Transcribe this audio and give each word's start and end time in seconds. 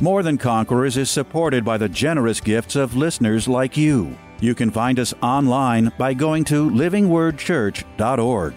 More 0.00 0.24
Than 0.24 0.38
Conquerors 0.38 0.96
is 0.96 1.08
supported 1.08 1.64
by 1.64 1.78
the 1.78 1.88
generous 1.88 2.40
gifts 2.40 2.74
of 2.74 2.96
listeners 2.96 3.46
like 3.46 3.76
you. 3.76 4.16
You 4.40 4.54
can 4.54 4.70
find 4.70 4.98
us 4.98 5.14
online 5.22 5.92
by 5.96 6.14
going 6.14 6.44
to 6.44 6.68
livingwordchurch.org. 6.68 8.54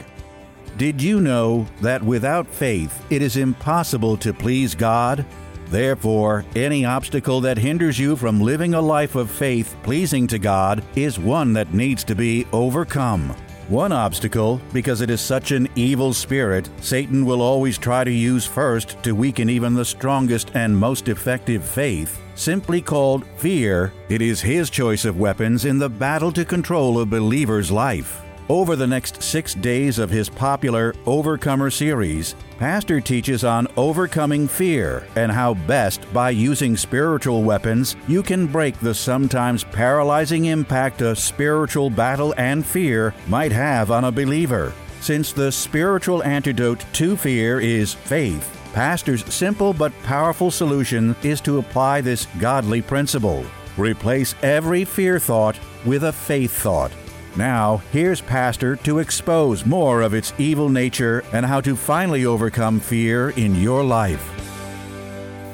Did 0.78 1.02
you 1.02 1.22
know 1.22 1.68
that 1.82 2.04
without 2.04 2.48
faith 2.48 3.06
it 3.12 3.22
is 3.22 3.38
impossible 3.38 4.18
to 4.18 4.34
please 4.34 4.74
God? 4.74 5.26
Therefore, 5.68 6.46
any 6.56 6.86
obstacle 6.86 7.42
that 7.42 7.58
hinders 7.58 8.00
you 8.00 8.16
from 8.16 8.42
living 8.42 8.74
a 8.74 8.82
life 8.82 9.16
of 9.16 9.30
faith 9.30 9.76
pleasing 9.84 10.26
to 10.28 10.40
God 10.40 10.84
is 10.96 11.20
one 11.20 11.54
that 11.54 11.74
needs 11.74 12.04
to 12.06 12.16
be 12.16 12.48
overcome. 12.52 13.36
One 13.70 13.92
obstacle, 13.92 14.62
because 14.72 15.02
it 15.02 15.10
is 15.10 15.20
such 15.20 15.52
an 15.52 15.68
evil 15.76 16.14
spirit, 16.14 16.70
Satan 16.80 17.26
will 17.26 17.42
always 17.42 17.78
try 17.78 18.06
to 18.06 18.12
use 18.12 18.46
first 18.46 19.02
to 19.04 19.12
weaken 19.12 19.50
even 19.50 19.74
the 19.74 19.84
strongest 19.84 20.52
and 20.54 20.76
most 20.76 21.10
effective 21.10 21.66
faith, 21.66 22.18
simply 22.36 22.82
called 22.82 23.26
fear. 23.36 23.92
It 24.08 24.22
is 24.22 24.40
his 24.40 24.70
choice 24.70 25.04
of 25.04 25.20
weapons 25.20 25.66
in 25.66 25.80
the 25.80 25.90
battle 25.90 26.32
to 26.32 26.46
control 26.46 27.02
a 27.02 27.06
believer's 27.06 27.70
life. 27.70 28.22
Over 28.50 28.78
the 28.78 28.88
next 28.88 29.22
six 29.22 29.54
days 29.54 30.00
of 30.00 30.10
his 30.10 30.30
popular 30.30 30.96
Overcomer 31.06 31.70
series, 31.70 32.34
Pastor 32.58 33.02
teaches 33.02 33.44
on 33.44 33.68
overcoming 33.76 34.48
fear 34.48 35.06
and 35.18 35.30
how 35.30 35.54
best 35.54 36.02
by 36.14 36.30
using 36.30 36.78
spiritual 36.78 37.44
weapons 37.44 37.98
you 38.08 38.24
can 38.24 38.48
break 38.48 38.80
the 38.80 38.94
sometimes 38.94 39.66
paralyzing 39.66 40.46
impact 40.46 41.02
a 41.02 41.14
spiritual 41.14 41.90
battle 41.90 42.34
and 42.38 42.66
fear 42.66 43.14
might 43.28 43.52
have 43.52 43.92
on 43.92 44.06
a 44.06 44.12
believer. 44.14 44.72
Since 45.02 45.34
the 45.34 45.52
spiritual 45.52 46.24
antidote 46.24 46.86
to 46.94 47.18
fear 47.18 47.60
is 47.60 47.94
faith, 47.94 48.50
Pastor's 48.74 49.26
simple 49.34 49.74
but 49.74 49.92
powerful 50.04 50.52
solution 50.52 51.18
is 51.22 51.42
to 51.42 51.58
apply 51.58 52.00
this 52.00 52.28
godly 52.40 52.82
principle. 52.82 53.46
Replace 53.76 54.36
every 54.42 54.86
fear 54.86 55.20
thought 55.20 55.60
with 55.86 56.06
a 56.06 56.14
faith 56.14 56.54
thought. 56.54 56.94
Now, 57.38 57.84
here's 57.92 58.20
Pastor 58.20 58.76
to 58.78 58.98
expose 58.98 59.64
more 59.64 60.02
of 60.02 60.16
its 60.16 60.34
evil 60.40 60.70
nature 60.70 61.24
and 61.32 61.46
how 61.46 61.62
to 61.62 61.76
finally 61.76 62.26
overcome 62.26 62.80
fear 62.80 63.30
in 63.30 63.54
your 63.54 63.84
life. 63.84 64.24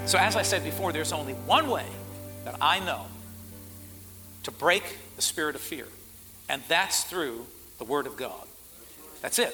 So, 0.05 0.17
as 0.17 0.37
I 0.37 0.43
said 0.43 0.63
before, 0.63 0.93
there's 0.93 1.11
only 1.11 1.33
one 1.33 1.69
way 1.69 1.85
that 2.45 2.55
I 2.61 2.79
know 2.79 3.07
to 4.43 4.51
break 4.51 4.97
the 5.17 5.21
spirit 5.21 5.55
of 5.55 5.61
fear, 5.61 5.85
and 6.47 6.61
that's 6.69 7.03
through 7.03 7.45
the 7.79 7.83
Word 7.83 8.07
of 8.07 8.15
God. 8.15 8.47
That's 9.21 9.37
it. 9.37 9.53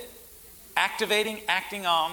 Activating, 0.77 1.41
acting 1.47 1.87
on 1.87 2.11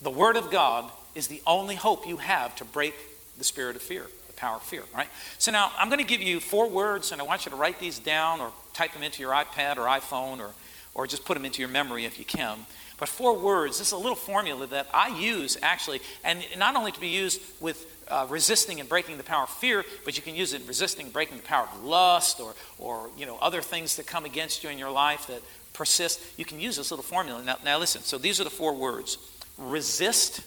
the 0.00 0.10
Word 0.10 0.36
of 0.36 0.48
God 0.48 0.88
is 1.16 1.26
the 1.26 1.42
only 1.44 1.74
hope 1.74 2.06
you 2.06 2.18
have 2.18 2.54
to 2.56 2.64
break 2.64 2.94
the 3.36 3.44
spirit 3.44 3.74
of 3.74 3.82
fear 3.82 4.06
power 4.40 4.56
of 4.56 4.62
fear, 4.62 4.82
right? 4.94 5.08
So 5.38 5.52
now 5.52 5.70
I'm 5.76 5.88
going 5.88 6.00
to 6.00 6.06
give 6.06 6.22
you 6.22 6.40
four 6.40 6.68
words, 6.68 7.12
and 7.12 7.20
I 7.20 7.24
want 7.24 7.44
you 7.44 7.50
to 7.50 7.56
write 7.56 7.78
these 7.78 7.98
down 7.98 8.40
or 8.40 8.52
type 8.72 8.92
them 8.92 9.02
into 9.02 9.20
your 9.20 9.32
iPad 9.32 9.76
or 9.76 9.86
iPhone 9.86 10.40
or, 10.40 10.50
or 10.94 11.06
just 11.06 11.24
put 11.24 11.34
them 11.34 11.44
into 11.44 11.60
your 11.60 11.68
memory 11.68 12.04
if 12.04 12.18
you 12.18 12.24
can. 12.24 12.58
But 12.98 13.08
four 13.08 13.36
words, 13.36 13.78
this 13.78 13.88
is 13.88 13.92
a 13.92 13.96
little 13.96 14.16
formula 14.16 14.66
that 14.68 14.88
I 14.92 15.08
use 15.18 15.56
actually, 15.62 16.00
and 16.24 16.44
not 16.58 16.76
only 16.76 16.92
to 16.92 17.00
be 17.00 17.08
used 17.08 17.40
with 17.60 17.86
uh, 18.08 18.26
resisting 18.28 18.80
and 18.80 18.88
breaking 18.88 19.16
the 19.16 19.22
power 19.22 19.44
of 19.44 19.50
fear, 19.50 19.84
but 20.04 20.16
you 20.16 20.22
can 20.22 20.34
use 20.34 20.52
it 20.52 20.62
in 20.62 20.66
resisting 20.66 21.06
and 21.06 21.12
breaking 21.12 21.36
the 21.36 21.42
power 21.42 21.68
of 21.72 21.84
lust 21.84 22.40
or, 22.40 22.54
or 22.78 23.08
you 23.16 23.24
know, 23.24 23.38
other 23.40 23.62
things 23.62 23.96
that 23.96 24.06
come 24.06 24.24
against 24.24 24.64
you 24.64 24.70
in 24.70 24.78
your 24.78 24.90
life 24.90 25.26
that 25.28 25.42
persist. 25.72 26.20
You 26.36 26.44
can 26.44 26.60
use 26.60 26.76
this 26.76 26.90
little 26.90 27.04
formula. 27.04 27.42
Now, 27.42 27.56
now 27.64 27.78
listen, 27.78 28.02
so 28.02 28.18
these 28.18 28.40
are 28.40 28.44
the 28.44 28.50
four 28.50 28.74
words 28.74 29.16
resist. 29.58 30.42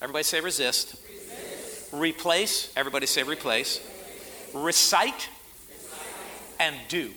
Everybody 0.00 0.24
say 0.24 0.40
resist. 0.40 0.96
Replace, 1.94 2.72
everybody 2.76 3.06
say 3.06 3.22
replace. 3.22 3.80
Recite 4.52 5.28
and 6.58 6.74
do. 6.88 7.10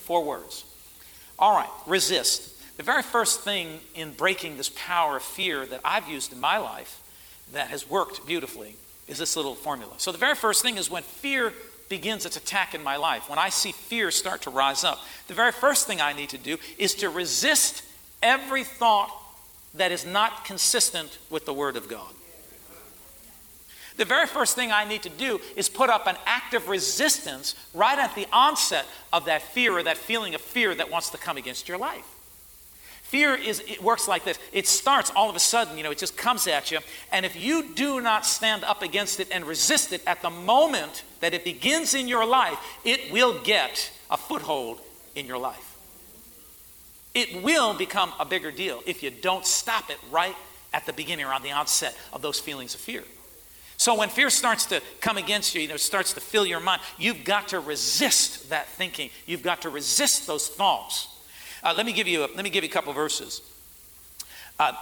Four 0.00 0.24
words. 0.24 0.64
All 1.38 1.54
right, 1.54 1.70
resist. 1.86 2.76
The 2.76 2.82
very 2.82 3.02
first 3.02 3.40
thing 3.40 3.80
in 3.94 4.12
breaking 4.12 4.58
this 4.58 4.70
power 4.74 5.16
of 5.16 5.22
fear 5.22 5.64
that 5.66 5.80
I've 5.84 6.06
used 6.06 6.32
in 6.32 6.40
my 6.40 6.58
life 6.58 7.00
that 7.52 7.68
has 7.68 7.88
worked 7.88 8.26
beautifully 8.26 8.76
is 9.08 9.18
this 9.18 9.36
little 9.36 9.54
formula. 9.54 9.94
So, 9.96 10.12
the 10.12 10.18
very 10.18 10.34
first 10.34 10.62
thing 10.62 10.76
is 10.76 10.90
when 10.90 11.02
fear 11.02 11.52
begins 11.88 12.26
its 12.26 12.36
attack 12.36 12.74
in 12.74 12.82
my 12.84 12.96
life, 12.96 13.28
when 13.28 13.38
I 13.38 13.48
see 13.48 13.72
fear 13.72 14.10
start 14.10 14.42
to 14.42 14.50
rise 14.50 14.84
up, 14.84 15.00
the 15.28 15.34
very 15.34 15.52
first 15.52 15.86
thing 15.86 16.00
I 16.00 16.12
need 16.12 16.28
to 16.30 16.38
do 16.38 16.58
is 16.78 16.94
to 16.96 17.08
resist 17.08 17.82
every 18.22 18.64
thought 18.64 19.10
that 19.74 19.92
is 19.92 20.04
not 20.04 20.44
consistent 20.44 21.18
with 21.30 21.46
the 21.46 21.54
Word 21.54 21.76
of 21.76 21.88
God. 21.88 22.12
The 24.00 24.06
very 24.06 24.26
first 24.26 24.54
thing 24.54 24.72
I 24.72 24.86
need 24.86 25.02
to 25.02 25.10
do 25.10 25.42
is 25.56 25.68
put 25.68 25.90
up 25.90 26.06
an 26.06 26.16
active 26.24 26.70
resistance 26.70 27.54
right 27.74 27.98
at 27.98 28.14
the 28.14 28.26
onset 28.32 28.86
of 29.12 29.26
that 29.26 29.42
fear 29.42 29.76
or 29.76 29.82
that 29.82 29.98
feeling 29.98 30.34
of 30.34 30.40
fear 30.40 30.74
that 30.74 30.90
wants 30.90 31.10
to 31.10 31.18
come 31.18 31.36
against 31.36 31.68
your 31.68 31.76
life. 31.76 32.06
Fear 33.02 33.34
is 33.34 33.60
it 33.60 33.82
works 33.82 34.08
like 34.08 34.24
this. 34.24 34.38
It 34.54 34.66
starts 34.66 35.12
all 35.14 35.28
of 35.28 35.36
a 35.36 35.38
sudden, 35.38 35.76
you 35.76 35.84
know, 35.84 35.90
it 35.90 35.98
just 35.98 36.16
comes 36.16 36.46
at 36.46 36.70
you, 36.70 36.78
and 37.12 37.26
if 37.26 37.36
you 37.36 37.74
do 37.74 38.00
not 38.00 38.24
stand 38.24 38.64
up 38.64 38.80
against 38.80 39.20
it 39.20 39.28
and 39.30 39.44
resist 39.44 39.92
it 39.92 40.02
at 40.06 40.22
the 40.22 40.30
moment 40.30 41.04
that 41.20 41.34
it 41.34 41.44
begins 41.44 41.92
in 41.92 42.08
your 42.08 42.24
life, 42.24 42.56
it 42.86 43.12
will 43.12 43.38
get 43.42 43.92
a 44.10 44.16
foothold 44.16 44.80
in 45.14 45.26
your 45.26 45.36
life. 45.36 45.76
It 47.12 47.42
will 47.42 47.74
become 47.74 48.14
a 48.18 48.24
bigger 48.24 48.50
deal 48.50 48.80
if 48.86 49.02
you 49.02 49.10
don't 49.10 49.44
stop 49.44 49.90
it 49.90 49.98
right 50.10 50.36
at 50.72 50.86
the 50.86 50.94
beginning 50.94 51.26
or 51.26 51.34
on 51.34 51.42
the 51.42 51.50
onset 51.50 51.94
of 52.14 52.22
those 52.22 52.40
feelings 52.40 52.74
of 52.74 52.80
fear. 52.80 53.04
So 53.80 53.94
when 53.94 54.10
fear 54.10 54.28
starts 54.28 54.66
to 54.66 54.82
come 55.00 55.16
against 55.16 55.54
you, 55.54 55.62
you 55.62 55.68
know, 55.68 55.78
starts 55.78 56.12
to 56.12 56.20
fill 56.20 56.44
your 56.44 56.60
mind, 56.60 56.82
you've 56.98 57.24
got 57.24 57.48
to 57.48 57.60
resist 57.60 58.50
that 58.50 58.68
thinking. 58.68 59.08
You've 59.24 59.42
got 59.42 59.62
to 59.62 59.70
resist 59.70 60.26
those 60.26 60.48
thoughts. 60.48 61.08
Uh, 61.62 61.72
let 61.74 61.86
me 61.86 61.94
give 61.94 62.06
you 62.06 62.24
a, 62.24 62.28
let 62.36 62.44
me 62.44 62.50
give 62.50 62.62
you 62.62 62.68
a 62.68 62.72
couple 62.74 62.92
verses. 62.92 63.40
Uh, 64.58 64.74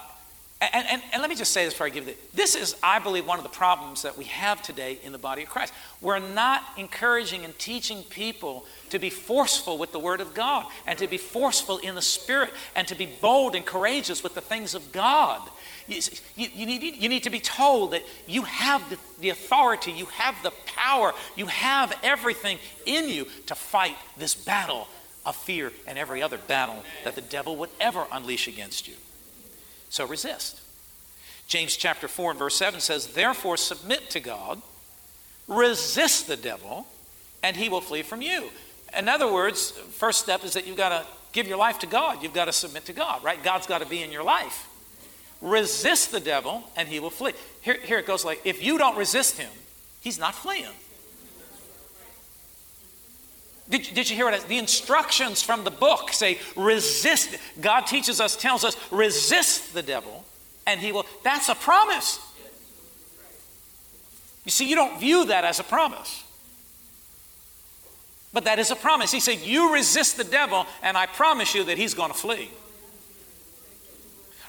and, 0.61 0.87
and, 0.91 1.03
and, 1.13 1.21
let 1.21 1.31
me 1.31 1.37
just 1.37 1.53
say 1.53 1.65
this 1.65 1.75
before 1.75 1.87
I 1.87 1.91
give 1.91 2.09
it. 2.09 2.35
This 2.35 2.57
is, 2.57 2.75
I 2.83 2.99
believe, 2.99 3.25
one 3.25 3.39
of 3.39 3.45
the 3.45 3.51
problems 3.51 4.03
that 4.03 4.19
we 4.19 4.25
have 4.25 4.61
today 4.61 4.99
in 5.05 5.13
the 5.13 5.19
body 5.19 5.45
of 5.45 5.49
Christ. 5.49 5.73
We're 6.01 6.19
not 6.19 6.65
encouraging 6.77 7.45
and 7.45 7.57
teaching 7.61 8.03
people 8.03 8.67
to 8.91 8.99
be 8.99 9.09
forceful 9.09 9.79
with 9.79 9.93
the 9.93 10.01
Word 10.01 10.21
of 10.21 10.35
God 10.35 10.67
and 10.85 10.99
to 10.99 11.07
be 11.07 11.17
forceful 11.17 11.79
in 11.79 11.95
the 11.95 12.03
Spirit 12.03 12.51
and 12.75 12.89
to 12.89 12.97
be 12.97 13.07
bold 13.07 13.55
and 13.55 13.65
courageous 13.65 14.25
with 14.25 14.35
the 14.35 14.41
things 14.41 14.75
of 14.75 14.91
God. 14.91 15.49
You, 15.87 16.01
you, 16.35 16.49
you, 16.53 16.67
need, 16.67 16.97
you 16.97 17.09
need 17.09 17.23
to 17.23 17.31
be 17.31 17.41
told 17.41 17.93
that 17.93 18.03
you 18.27 18.43
have 18.43 18.89
the, 18.91 18.99
the 19.21 19.29
authority, 19.31 19.93
you 19.93 20.07
have 20.07 20.35
the 20.43 20.53
power, 20.67 21.13
you 21.37 21.47
have 21.47 21.97
everything 22.03 22.59
in 22.85 23.09
you 23.09 23.29
to 23.47 23.55
fight 23.55 23.97
this 24.17 24.35
battle 24.35 24.89
of 25.25 25.37
fear 25.37 25.73
and 25.87 25.97
every 25.97 26.21
other 26.21 26.39
battle 26.39 26.83
that 27.05 27.15
the 27.15 27.21
devil 27.21 27.55
would 27.57 27.71
ever 27.81 28.05
unleash 28.11 28.49
against 28.49 28.89
you. 28.89 28.95
So 29.91 30.07
resist. 30.07 30.61
James 31.47 31.77
chapter 31.77 32.09
4 32.09 32.33
and 32.33 32.39
verse 32.39 32.57
7 32.57 32.81
says, 32.81 33.09
Therefore 33.09 33.57
submit 33.57 34.11
to 34.11 34.21
God, 34.21 34.61
resist 35.47 36.29
the 36.29 36.37
devil, 36.37 36.87
and 37.43 37.57
he 37.57 37.69
will 37.69 37.81
flee 37.81 38.03
from 38.03 38.21
you. 38.21 38.51
In 38.97 39.09
other 39.09 39.31
words, 39.31 39.71
first 39.71 40.21
step 40.21 40.45
is 40.45 40.55
that 40.55 40.67
you've 40.67 40.77
got 40.77 40.91
to 40.91 41.07
give 41.33 41.47
your 41.47 41.59
life 41.59 41.79
to 41.81 41.87
God. 41.87 42.23
You've 42.23 42.35
got 42.35 42.47
to 42.47 42.53
submit 42.53 42.87
to 42.87 42.93
God, 42.93 43.23
right? 43.25 43.43
God's 43.43 43.67
got 43.67 43.81
to 43.83 43.87
be 43.87 44.03
in 44.03 44.13
your 44.13 44.23
life. 44.23 44.69
Resist 45.41 46.11
the 46.11 46.21
devil 46.21 46.65
and 46.77 46.89
he 46.89 47.01
will 47.01 47.11
flee. 47.11 47.33
Here, 47.63 47.79
here 47.83 47.99
it 47.99 48.07
goes 48.07 48.25
like 48.25 48.41
if 48.45 48.63
you 48.63 48.77
don't 48.77 48.97
resist 48.97 49.39
him, 49.39 49.51
he's 50.01 50.19
not 50.19 50.35
fleeing. 50.35 50.67
Did, 53.71 53.83
did 53.95 54.09
you 54.09 54.17
hear 54.17 54.25
what 54.25 54.35
I, 54.35 54.39
the 54.39 54.59
instructions 54.59 55.43
from 55.43 55.65
the 55.65 55.71
book 55.71 56.13
say 56.13 56.39
resist. 56.57 57.37
God 57.61 57.83
teaches 57.83 58.21
us 58.21 58.37
tells 58.37 58.65
us 58.65 58.77
resist 58.91 59.75
the 59.75 59.83
devil 59.83 60.25
and 60.67 60.81
he 60.81 60.93
will 60.93 61.07
that's 61.23 61.49
a 61.49 61.55
promise. 61.55 62.21
You 64.45 64.51
see 64.51 64.69
you 64.69 64.77
don't 64.77 64.99
view 64.99 65.27
that 65.27 65.45
as 65.45 65.61
a 65.61 65.65
promise. 65.65 66.25
But 68.33 68.45
that 68.45 68.59
is 68.59 68.71
a 68.71 68.77
promise. 68.77 69.11
He 69.11 69.21
said 69.21 69.41
you 69.41 69.75
resist 69.75 70.17
the 70.17 70.25
devil 70.25 70.67
and 70.83 70.97
i 70.97 71.07
promise 71.07 71.55
you 71.55 71.65
that 71.65 71.77
he's 71.77 71.95
going 71.95 72.11
to 72.11 72.19
flee 72.19 72.51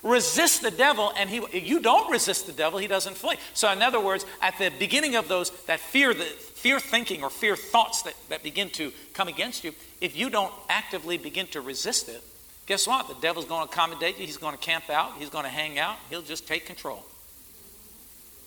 Resist 0.01 0.61
the 0.61 0.71
devil, 0.71 1.11
and 1.17 1.29
he, 1.29 1.41
you 1.59 1.81
don't 1.81 2.09
resist 2.09 2.45
the 2.45 2.53
devil, 2.53 2.79
he 2.79 2.87
doesn't 2.87 3.17
flee. 3.17 3.35
So, 3.53 3.69
in 3.71 3.81
other 3.81 3.99
words, 3.99 4.25
at 4.41 4.57
the 4.57 4.71
beginning 4.79 5.15
of 5.15 5.27
those, 5.27 5.51
that 5.65 5.79
fear, 5.79 6.13
the 6.13 6.23
fear 6.23 6.79
thinking 6.79 7.21
or 7.21 7.29
fear 7.29 7.57
thoughts 7.57 8.03
that, 8.03 8.13
that 8.29 8.41
begin 8.41 8.69
to 8.71 8.93
come 9.13 9.27
against 9.27 9.63
you, 9.63 9.73
if 9.99 10.15
you 10.15 10.29
don't 10.29 10.53
actively 10.69 11.17
begin 11.17 11.47
to 11.47 11.59
resist 11.59 12.07
it, 12.07 12.23
guess 12.65 12.87
what? 12.87 13.09
The 13.09 13.15
devil's 13.15 13.45
going 13.45 13.67
to 13.67 13.71
accommodate 13.71 14.17
you, 14.17 14.25
he's 14.25 14.37
going 14.37 14.55
to 14.55 14.61
camp 14.61 14.89
out, 14.89 15.13
he's 15.17 15.29
going 15.29 15.43
to 15.43 15.49
hang 15.49 15.77
out, 15.77 15.97
he'll 16.09 16.21
just 16.21 16.47
take 16.47 16.65
control. 16.65 17.03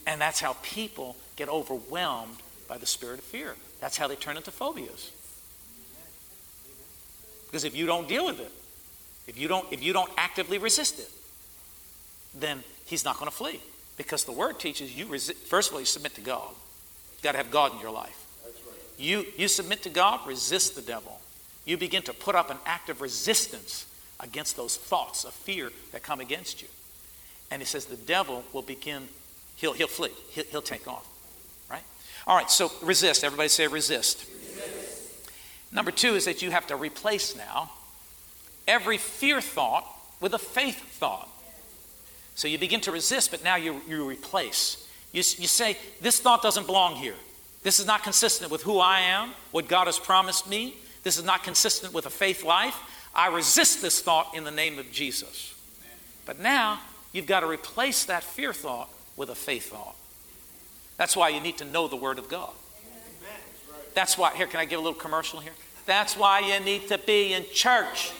And 0.06 0.20
that's 0.20 0.40
how 0.40 0.56
people 0.62 1.16
get 1.36 1.48
overwhelmed 1.50 2.36
by 2.66 2.78
the 2.78 2.86
spirit 2.86 3.18
of 3.18 3.24
fear. 3.24 3.56
That's 3.80 3.96
how 3.98 4.08
they 4.08 4.16
turn 4.16 4.36
into 4.38 4.50
phobias. 4.50 5.10
Because 7.46 7.64
if 7.64 7.76
you 7.76 7.84
don't 7.84 8.08
deal 8.08 8.24
with 8.24 8.40
it, 8.40 8.50
if 9.26 9.38
you 9.38 9.48
don't, 9.48 9.70
if 9.70 9.82
you 9.82 9.92
don't 9.92 10.10
actively 10.16 10.56
resist 10.56 10.98
it, 10.98 11.10
then 12.34 12.62
he's 12.86 13.04
not 13.04 13.18
going 13.18 13.30
to 13.30 13.36
flee. 13.36 13.60
Because 13.96 14.24
the 14.24 14.32
word 14.32 14.58
teaches 14.58 14.96
you, 14.96 15.06
resist, 15.06 15.38
first 15.38 15.68
of 15.68 15.74
all, 15.74 15.80
you 15.80 15.86
submit 15.86 16.14
to 16.14 16.20
God. 16.20 16.48
You've 17.14 17.22
got 17.22 17.32
to 17.32 17.38
have 17.38 17.50
God 17.50 17.74
in 17.74 17.80
your 17.80 17.90
life. 17.90 18.18
You, 18.98 19.24
you 19.36 19.48
submit 19.48 19.82
to 19.82 19.90
God, 19.90 20.26
resist 20.26 20.74
the 20.74 20.82
devil. 20.82 21.20
You 21.64 21.76
begin 21.76 22.02
to 22.04 22.12
put 22.12 22.34
up 22.34 22.50
an 22.50 22.58
act 22.66 22.88
of 22.88 23.00
resistance 23.00 23.86
against 24.20 24.56
those 24.56 24.76
thoughts 24.76 25.24
of 25.24 25.32
fear 25.32 25.70
that 25.92 26.02
come 26.02 26.20
against 26.20 26.62
you. 26.62 26.68
And 27.50 27.60
he 27.60 27.66
says 27.66 27.84
the 27.84 27.96
devil 27.96 28.44
will 28.52 28.62
begin, 28.62 29.08
he'll, 29.56 29.72
he'll 29.72 29.88
flee, 29.88 30.10
he'll, 30.30 30.44
he'll 30.44 30.62
take 30.62 30.88
off. 30.88 31.06
Right? 31.70 31.82
All 32.26 32.36
right, 32.36 32.50
so 32.50 32.70
resist. 32.82 33.24
Everybody 33.24 33.48
say 33.48 33.66
resist. 33.66 34.24
resist. 34.28 35.30
Number 35.72 35.90
two 35.90 36.14
is 36.14 36.24
that 36.24 36.42
you 36.42 36.50
have 36.50 36.66
to 36.68 36.76
replace 36.76 37.36
now 37.36 37.70
every 38.66 38.98
fear 38.98 39.40
thought 39.40 39.86
with 40.20 40.34
a 40.34 40.38
faith 40.38 40.80
thought. 40.98 41.28
So 42.34 42.48
you 42.48 42.58
begin 42.58 42.80
to 42.82 42.92
resist, 42.92 43.30
but 43.30 43.44
now 43.44 43.56
you, 43.56 43.80
you 43.88 44.08
replace. 44.08 44.88
You, 45.12 45.18
you 45.18 45.48
say, 45.48 45.76
This 46.00 46.20
thought 46.20 46.42
doesn't 46.42 46.66
belong 46.66 46.96
here. 46.96 47.14
This 47.62 47.78
is 47.78 47.86
not 47.86 48.02
consistent 48.02 48.50
with 48.50 48.62
who 48.62 48.78
I 48.78 49.00
am, 49.00 49.30
what 49.52 49.68
God 49.68 49.86
has 49.86 49.98
promised 49.98 50.48
me. 50.48 50.76
This 51.04 51.18
is 51.18 51.24
not 51.24 51.44
consistent 51.44 51.92
with 51.92 52.06
a 52.06 52.10
faith 52.10 52.44
life. 52.44 52.76
I 53.14 53.28
resist 53.28 53.82
this 53.82 54.00
thought 54.00 54.34
in 54.34 54.44
the 54.44 54.50
name 54.50 54.78
of 54.78 54.90
Jesus. 54.90 55.54
But 56.26 56.40
now 56.40 56.80
you've 57.12 57.26
got 57.26 57.40
to 57.40 57.46
replace 57.46 58.04
that 58.04 58.24
fear 58.24 58.52
thought 58.52 58.88
with 59.16 59.28
a 59.28 59.34
faith 59.34 59.70
thought. 59.70 59.94
That's 60.96 61.16
why 61.16 61.28
you 61.30 61.40
need 61.40 61.58
to 61.58 61.64
know 61.64 61.88
the 61.88 61.96
Word 61.96 62.18
of 62.18 62.28
God. 62.28 62.52
That's 63.94 64.16
why, 64.16 64.34
here, 64.34 64.46
can 64.46 64.60
I 64.60 64.64
give 64.64 64.78
a 64.78 64.82
little 64.82 64.98
commercial 64.98 65.40
here? 65.40 65.52
That's 65.84 66.16
why 66.16 66.40
you 66.40 66.64
need 66.64 66.88
to 66.88 66.98
be 66.98 67.34
in 67.34 67.44
church. 67.52 68.12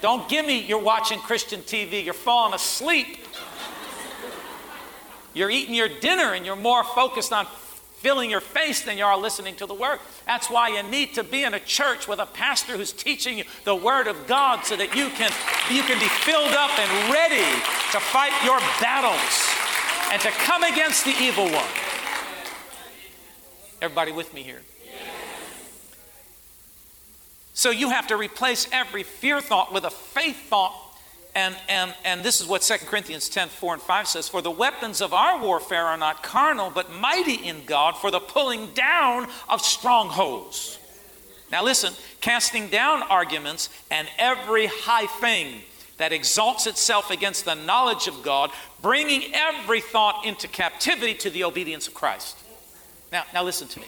Don't 0.00 0.28
give 0.28 0.46
me 0.46 0.60
you're 0.60 0.78
watching 0.78 1.18
Christian 1.18 1.60
TV, 1.60 2.04
you're 2.04 2.14
falling 2.14 2.54
asleep. 2.54 3.18
You're 5.34 5.50
eating 5.50 5.74
your 5.74 5.88
dinner 5.88 6.32
and 6.32 6.46
you're 6.46 6.56
more 6.56 6.82
focused 6.82 7.32
on 7.32 7.46
filling 7.96 8.30
your 8.30 8.40
face 8.40 8.82
than 8.82 8.96
you 8.96 9.04
are 9.04 9.18
listening 9.18 9.54
to 9.56 9.66
the 9.66 9.74
word. 9.74 9.98
That's 10.26 10.48
why 10.48 10.68
you 10.68 10.82
need 10.82 11.14
to 11.14 11.24
be 11.24 11.42
in 11.42 11.54
a 11.54 11.60
church 11.60 12.06
with 12.06 12.20
a 12.20 12.26
pastor 12.26 12.76
who's 12.76 12.92
teaching 12.92 13.38
you 13.38 13.44
the 13.64 13.74
word 13.74 14.06
of 14.06 14.26
God 14.26 14.64
so 14.64 14.76
that 14.76 14.94
you 14.94 15.08
can 15.10 15.30
you 15.70 15.82
can 15.82 15.98
be 15.98 16.08
filled 16.08 16.52
up 16.52 16.78
and 16.78 17.12
ready 17.12 17.44
to 17.92 18.00
fight 18.00 18.32
your 18.44 18.58
battles 18.80 19.56
and 20.12 20.22
to 20.22 20.30
come 20.44 20.62
against 20.62 21.04
the 21.04 21.14
evil 21.20 21.44
one. 21.44 21.68
Everybody 23.82 24.12
with 24.12 24.32
me 24.32 24.42
here? 24.42 24.62
So 27.56 27.70
you 27.70 27.88
have 27.88 28.08
to 28.08 28.18
replace 28.18 28.68
every 28.70 29.02
fear 29.02 29.40
thought 29.40 29.72
with 29.72 29.84
a 29.84 29.90
faith 29.90 30.50
thought. 30.50 30.74
And, 31.34 31.56
and, 31.70 31.94
and 32.04 32.22
this 32.22 32.42
is 32.42 32.46
what 32.46 32.60
2 32.60 32.74
Corinthians 32.84 33.30
10 33.30 33.48
4 33.48 33.74
and 33.74 33.82
5 33.82 34.08
says 34.08 34.28
For 34.28 34.42
the 34.42 34.50
weapons 34.50 35.00
of 35.00 35.14
our 35.14 35.42
warfare 35.42 35.86
are 35.86 35.96
not 35.96 36.22
carnal, 36.22 36.70
but 36.70 36.92
mighty 36.92 37.34
in 37.34 37.64
God 37.64 37.96
for 37.96 38.10
the 38.10 38.20
pulling 38.20 38.66
down 38.74 39.26
of 39.48 39.62
strongholds. 39.62 40.78
Now 41.50 41.64
listen, 41.64 41.94
casting 42.20 42.68
down 42.68 43.02
arguments 43.04 43.70
and 43.90 44.06
every 44.18 44.66
high 44.66 45.06
thing 45.06 45.62
that 45.96 46.12
exalts 46.12 46.66
itself 46.66 47.10
against 47.10 47.46
the 47.46 47.54
knowledge 47.54 48.06
of 48.06 48.22
God, 48.22 48.50
bringing 48.82 49.32
every 49.32 49.80
thought 49.80 50.26
into 50.26 50.46
captivity 50.46 51.14
to 51.14 51.30
the 51.30 51.44
obedience 51.44 51.88
of 51.88 51.94
Christ. 51.94 52.36
Now, 53.10 53.24
now 53.32 53.44
listen 53.44 53.66
to 53.68 53.80
me. 53.80 53.86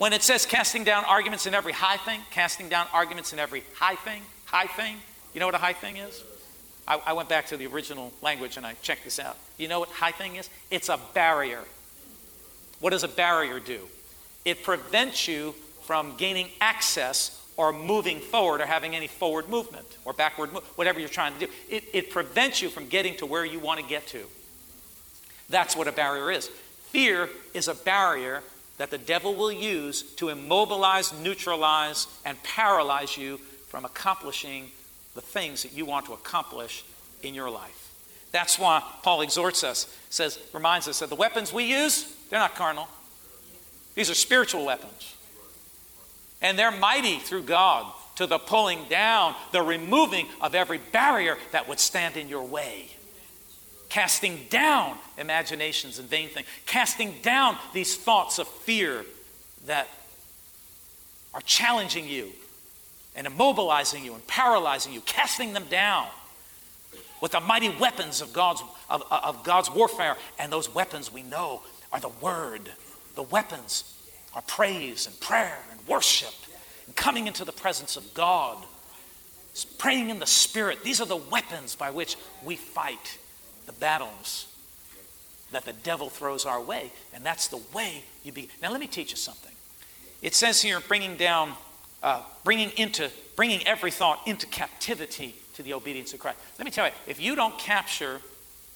When 0.00 0.14
it 0.14 0.22
says 0.22 0.46
casting 0.46 0.82
down 0.82 1.04
arguments 1.04 1.44
in 1.44 1.52
every 1.52 1.74
high 1.74 1.98
thing, 1.98 2.22
casting 2.30 2.70
down 2.70 2.86
arguments 2.90 3.34
in 3.34 3.38
every 3.38 3.62
high 3.74 3.96
thing, 3.96 4.22
high 4.46 4.64
thing, 4.64 4.96
you 5.34 5.40
know 5.40 5.46
what 5.46 5.54
a 5.54 5.58
high 5.58 5.74
thing 5.74 5.98
is? 5.98 6.24
I, 6.88 7.02
I 7.08 7.12
went 7.12 7.28
back 7.28 7.48
to 7.48 7.58
the 7.58 7.66
original 7.66 8.10
language 8.22 8.56
and 8.56 8.64
I 8.64 8.76
checked 8.80 9.04
this 9.04 9.18
out. 9.18 9.36
You 9.58 9.68
know 9.68 9.78
what 9.78 9.90
high 9.90 10.12
thing 10.12 10.36
is? 10.36 10.48
It's 10.70 10.88
a 10.88 10.98
barrier. 11.12 11.60
What 12.78 12.90
does 12.90 13.04
a 13.04 13.08
barrier 13.08 13.60
do? 13.60 13.78
It 14.46 14.62
prevents 14.62 15.28
you 15.28 15.54
from 15.82 16.16
gaining 16.16 16.48
access 16.62 17.38
or 17.58 17.70
moving 17.70 18.20
forward 18.20 18.62
or 18.62 18.66
having 18.66 18.96
any 18.96 19.06
forward 19.06 19.50
movement 19.50 19.98
or 20.06 20.14
backward 20.14 20.46
movement, 20.54 20.78
whatever 20.78 20.98
you're 20.98 21.10
trying 21.10 21.34
to 21.34 21.40
do. 21.40 21.52
It, 21.68 21.84
it 21.92 22.08
prevents 22.08 22.62
you 22.62 22.70
from 22.70 22.88
getting 22.88 23.18
to 23.18 23.26
where 23.26 23.44
you 23.44 23.58
want 23.58 23.80
to 23.80 23.86
get 23.86 24.06
to. 24.06 24.24
That's 25.50 25.76
what 25.76 25.88
a 25.88 25.92
barrier 25.92 26.30
is. 26.30 26.46
Fear 26.48 27.28
is 27.52 27.68
a 27.68 27.74
barrier 27.74 28.42
that 28.80 28.90
the 28.90 28.96
devil 28.96 29.34
will 29.34 29.52
use 29.52 30.00
to 30.14 30.30
immobilize, 30.30 31.12
neutralize, 31.20 32.06
and 32.24 32.42
paralyze 32.42 33.14
you 33.14 33.36
from 33.68 33.84
accomplishing 33.84 34.70
the 35.14 35.20
things 35.20 35.64
that 35.64 35.74
you 35.74 35.84
want 35.84 36.06
to 36.06 36.14
accomplish 36.14 36.82
in 37.22 37.34
your 37.34 37.50
life. 37.50 37.92
That's 38.32 38.58
why 38.58 38.82
Paul 39.02 39.20
exhorts 39.20 39.64
us, 39.64 39.94
says, 40.08 40.38
reminds 40.54 40.88
us 40.88 41.00
that 41.00 41.10
the 41.10 41.14
weapons 41.14 41.52
we 41.52 41.64
use, 41.64 42.10
they're 42.30 42.38
not 42.38 42.54
carnal. 42.54 42.88
These 43.96 44.08
are 44.08 44.14
spiritual 44.14 44.64
weapons. 44.64 45.14
And 46.40 46.58
they're 46.58 46.70
mighty 46.70 47.18
through 47.18 47.42
God 47.42 47.84
to 48.16 48.26
the 48.26 48.38
pulling 48.38 48.84
down, 48.88 49.34
the 49.52 49.60
removing 49.60 50.26
of 50.40 50.54
every 50.54 50.78
barrier 50.78 51.36
that 51.52 51.68
would 51.68 51.80
stand 51.80 52.16
in 52.16 52.30
your 52.30 52.44
way 52.44 52.88
casting 53.90 54.46
down 54.48 54.96
imaginations 55.18 55.98
and 55.98 56.08
vain 56.08 56.28
things, 56.28 56.46
casting 56.64 57.12
down 57.22 57.58
these 57.74 57.96
thoughts 57.96 58.38
of 58.38 58.48
fear 58.48 59.04
that 59.66 59.88
are 61.34 61.40
challenging 61.42 62.08
you 62.08 62.30
and 63.14 63.26
immobilizing 63.26 64.04
you 64.04 64.14
and 64.14 64.26
paralyzing 64.26 64.92
you, 64.92 65.00
casting 65.02 65.52
them 65.52 65.64
down 65.68 66.06
with 67.20 67.32
the 67.32 67.40
mighty 67.40 67.68
weapons 67.68 68.22
of 68.22 68.32
God's, 68.32 68.62
of, 68.88 69.02
of 69.10 69.44
God's 69.44 69.70
warfare. 69.70 70.16
And 70.38 70.52
those 70.52 70.72
weapons 70.72 71.12
we 71.12 71.22
know 71.22 71.62
are 71.92 72.00
the 72.00 72.08
Word. 72.08 72.70
The 73.16 73.24
weapons 73.24 73.94
are 74.34 74.42
praise 74.42 75.06
and 75.06 75.18
prayer 75.20 75.58
and 75.70 75.86
worship 75.88 76.32
and 76.86 76.94
coming 76.94 77.26
into 77.26 77.44
the 77.44 77.52
presence 77.52 77.96
of 77.96 78.14
God, 78.14 78.56
praying 79.78 80.10
in 80.10 80.20
the 80.20 80.26
Spirit. 80.26 80.84
These 80.84 81.00
are 81.00 81.06
the 81.06 81.16
weapons 81.16 81.74
by 81.74 81.90
which 81.90 82.16
we 82.44 82.54
fight 82.54 83.18
the 83.66 83.72
battles 83.72 84.46
that 85.52 85.64
the 85.64 85.72
devil 85.72 86.08
throws 86.08 86.46
our 86.46 86.60
way. 86.60 86.92
And 87.12 87.24
that's 87.24 87.48
the 87.48 87.60
way 87.74 88.04
you 88.24 88.32
be. 88.32 88.48
Now, 88.62 88.70
let 88.70 88.80
me 88.80 88.86
teach 88.86 89.10
you 89.10 89.16
something. 89.16 89.52
It 90.22 90.34
says 90.34 90.62
here, 90.62 90.80
bringing 90.80 91.16
down, 91.16 91.52
uh, 92.02 92.22
bringing 92.44 92.70
into, 92.76 93.10
bringing 93.36 93.66
every 93.66 93.90
thought 93.90 94.20
into 94.26 94.46
captivity 94.46 95.34
to 95.54 95.62
the 95.62 95.74
obedience 95.74 96.12
of 96.14 96.20
Christ. 96.20 96.38
Let 96.58 96.64
me 96.64 96.70
tell 96.70 96.86
you, 96.86 96.92
if 97.06 97.20
you 97.20 97.34
don't 97.34 97.58
capture 97.58 98.20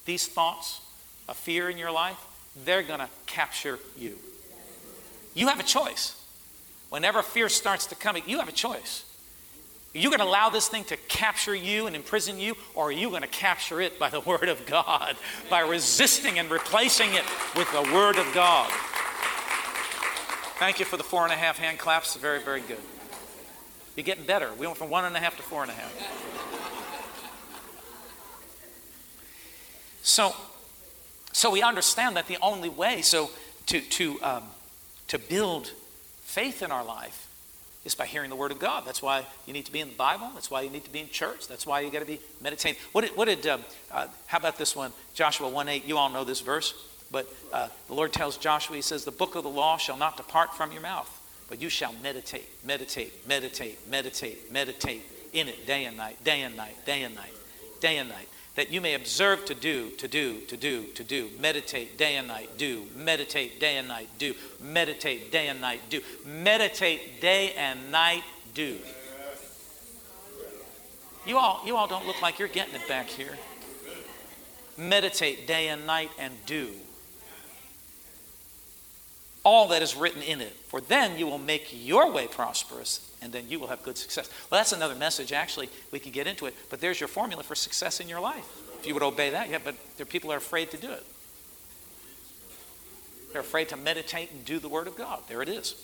these 0.05 0.27
thoughts 0.27 0.81
of 1.27 1.37
fear 1.37 1.69
in 1.69 1.77
your 1.77 1.91
life, 1.91 2.17
they're 2.65 2.83
going 2.83 2.99
to 2.99 3.09
capture 3.25 3.79
you. 3.97 4.17
You 5.33 5.47
have 5.47 5.59
a 5.59 5.63
choice. 5.63 6.21
Whenever 6.89 7.21
fear 7.21 7.49
starts 7.49 7.87
to 7.87 7.95
come, 7.95 8.17
you 8.25 8.39
have 8.39 8.47
a 8.47 8.53
choice. 8.53 9.03
Are 9.95 9.97
you 9.97 10.09
going 10.09 10.19
to 10.19 10.25
allow 10.25 10.49
this 10.49 10.67
thing 10.67 10.83
to 10.85 10.97
capture 11.07 11.55
you 11.55 11.87
and 11.87 11.95
imprison 11.95 12.37
you, 12.37 12.57
or 12.73 12.89
are 12.89 12.91
you 12.91 13.09
going 13.09 13.21
to 13.21 13.29
capture 13.29 13.79
it 13.79 13.97
by 13.97 14.09
the 14.09 14.19
Word 14.25 14.49
of 14.49 14.65
God, 14.65 15.15
by 15.49 15.61
resisting 15.61 16.37
and 16.37 16.51
replacing 16.51 17.13
it 17.13 17.23
with 17.55 17.71
the 17.71 17.81
Word 17.93 18.17
of 18.17 18.29
God? 18.33 18.69
Thank 20.59 20.79
you 20.79 20.85
for 20.85 20.97
the 20.97 21.03
four 21.03 21.23
and 21.23 21.31
a 21.31 21.35
half 21.35 21.57
hand 21.59 21.79
claps. 21.79 22.15
Very, 22.17 22.41
very 22.41 22.59
good. 22.59 22.79
You're 23.95 24.03
getting 24.03 24.25
better. 24.25 24.51
We 24.59 24.67
went 24.67 24.77
from 24.77 24.89
one 24.89 25.05
and 25.05 25.15
a 25.15 25.19
half 25.19 25.37
to 25.37 25.43
four 25.43 25.61
and 25.61 25.71
a 25.71 25.75
half. 25.75 25.93
So, 30.01 30.35
so 31.31 31.49
we 31.49 31.61
understand 31.61 32.17
that 32.17 32.27
the 32.27 32.37
only 32.41 32.69
way 32.69 33.01
so 33.01 33.31
to, 33.67 33.79
to, 33.79 34.21
um, 34.21 34.43
to 35.07 35.17
build 35.17 35.71
faith 36.21 36.61
in 36.61 36.71
our 36.71 36.83
life 36.83 37.25
is 37.85 37.95
by 37.95 38.05
hearing 38.05 38.29
the 38.29 38.35
Word 38.35 38.51
of 38.51 38.59
God. 38.59 38.83
That's 38.85 39.01
why 39.01 39.25
you 39.45 39.53
need 39.53 39.65
to 39.65 39.71
be 39.71 39.79
in 39.79 39.89
the 39.89 39.95
Bible. 39.95 40.29
That's 40.33 40.51
why 40.51 40.61
you 40.61 40.69
need 40.69 40.83
to 40.83 40.91
be 40.91 40.99
in 40.99 41.09
church. 41.09 41.47
That's 41.47 41.65
why 41.65 41.81
you 41.81 41.91
got 41.91 41.99
to 41.99 42.05
be 42.05 42.19
meditating. 42.41 42.81
What 42.91 43.01
did, 43.01 43.15
what 43.15 43.25
did 43.25 43.45
uh, 43.45 43.59
uh, 43.91 44.07
how 44.25 44.39
about 44.39 44.57
this 44.57 44.75
one? 44.75 44.91
Joshua 45.13 45.47
1 45.47 45.69
8. 45.69 45.85
You 45.85 45.97
all 45.97 46.09
know 46.09 46.23
this 46.23 46.41
verse. 46.41 46.73
But 47.11 47.31
uh, 47.53 47.69
the 47.87 47.93
Lord 47.93 48.11
tells 48.11 48.37
Joshua, 48.37 48.75
He 48.75 48.81
says, 48.81 49.05
The 49.05 49.11
book 49.11 49.35
of 49.35 49.43
the 49.43 49.49
law 49.49 49.77
shall 49.77 49.97
not 49.97 50.17
depart 50.17 50.55
from 50.55 50.71
your 50.71 50.81
mouth, 50.81 51.09
but 51.47 51.61
you 51.61 51.69
shall 51.69 51.93
meditate, 52.01 52.49
meditate, 52.65 53.27
meditate, 53.27 53.87
meditate, 53.87 54.51
meditate 54.51 55.01
in 55.31 55.47
it 55.47 55.67
day 55.67 55.85
and 55.85 55.95
night, 55.95 56.21
day 56.23 56.41
and 56.41 56.57
night, 56.57 56.75
day 56.85 57.03
and 57.03 57.13
night, 57.13 57.33
day 57.79 57.97
and 57.97 58.09
night. 58.09 58.27
That 58.55 58.71
you 58.71 58.79
may 58.79 58.93
observe 58.93 59.45
to 59.45 59.53
do, 59.53 59.91
to 59.91 60.07
do, 60.07 60.39
to 60.41 60.55
do, 60.55 60.85
to 60.87 61.03
do. 61.03 61.29
Meditate 61.39 61.97
day 61.97 62.15
and 62.15 62.27
night, 62.27 62.57
do. 62.57 62.85
Meditate 62.95 63.59
day 63.59 63.77
and 63.77 63.87
night, 63.87 64.09
do. 64.17 64.33
Meditate 64.61 65.31
day 65.31 65.47
and 65.49 65.59
night, 65.59 65.81
do. 65.89 66.01
Meditate 66.25 67.19
day 67.21 67.53
and 67.57 67.91
night, 67.91 68.23
do. 68.53 68.77
You 71.25 71.37
all, 71.37 71.61
you 71.65 71.75
all 71.75 71.87
don't 71.87 72.05
look 72.07 72.21
like 72.21 72.39
you're 72.39 72.47
getting 72.47 72.75
it 72.75 72.87
back 72.87 73.07
here. 73.07 73.37
Meditate 74.77 75.47
day 75.47 75.67
and 75.69 75.85
night 75.85 76.11
and 76.17 76.33
do 76.45 76.71
all 79.45 79.67
that 79.67 79.83
is 79.83 79.95
written 79.95 80.23
in 80.23 80.41
it. 80.41 80.53
For 80.67 80.81
then 80.81 81.17
you 81.17 81.27
will 81.27 81.37
make 81.37 81.69
your 81.71 82.11
way 82.11 82.27
prosperous, 82.27 83.11
and 83.21 83.31
then 83.31 83.45
you 83.47 83.59
will 83.59 83.67
have 83.67 83.83
good 83.83 83.97
success. 83.97 84.27
Well, 84.49 84.59
that's 84.59 84.73
another 84.73 84.95
message, 84.95 85.31
actually. 85.31 85.69
We 85.91 85.99
could 85.99 86.11
get 86.11 86.25
into 86.25 86.47
it. 86.47 86.55
But 86.69 86.81
there's 86.81 86.99
your 86.99 87.07
formula 87.07 87.43
for 87.43 87.53
success 87.53 87.99
in 87.99 88.09
your 88.09 88.19
life. 88.19 88.45
If 88.79 88.87
you 88.87 88.95
would 88.95 89.03
obey 89.03 89.29
that, 89.29 89.49
yeah, 89.49 89.59
but 89.63 89.75
there 89.97 90.05
people 90.05 90.33
are 90.33 90.37
afraid 90.37 90.71
to 90.71 90.77
do 90.77 90.91
it. 90.91 91.03
They're 93.31 93.41
afraid 93.41 93.69
to 93.69 93.77
meditate 93.77 94.31
and 94.31 94.43
do 94.43 94.57
the 94.59 94.69
Word 94.69 94.87
of 94.87 94.97
God. 94.97 95.21
There 95.27 95.41
it 95.43 95.49
is. 95.49 95.75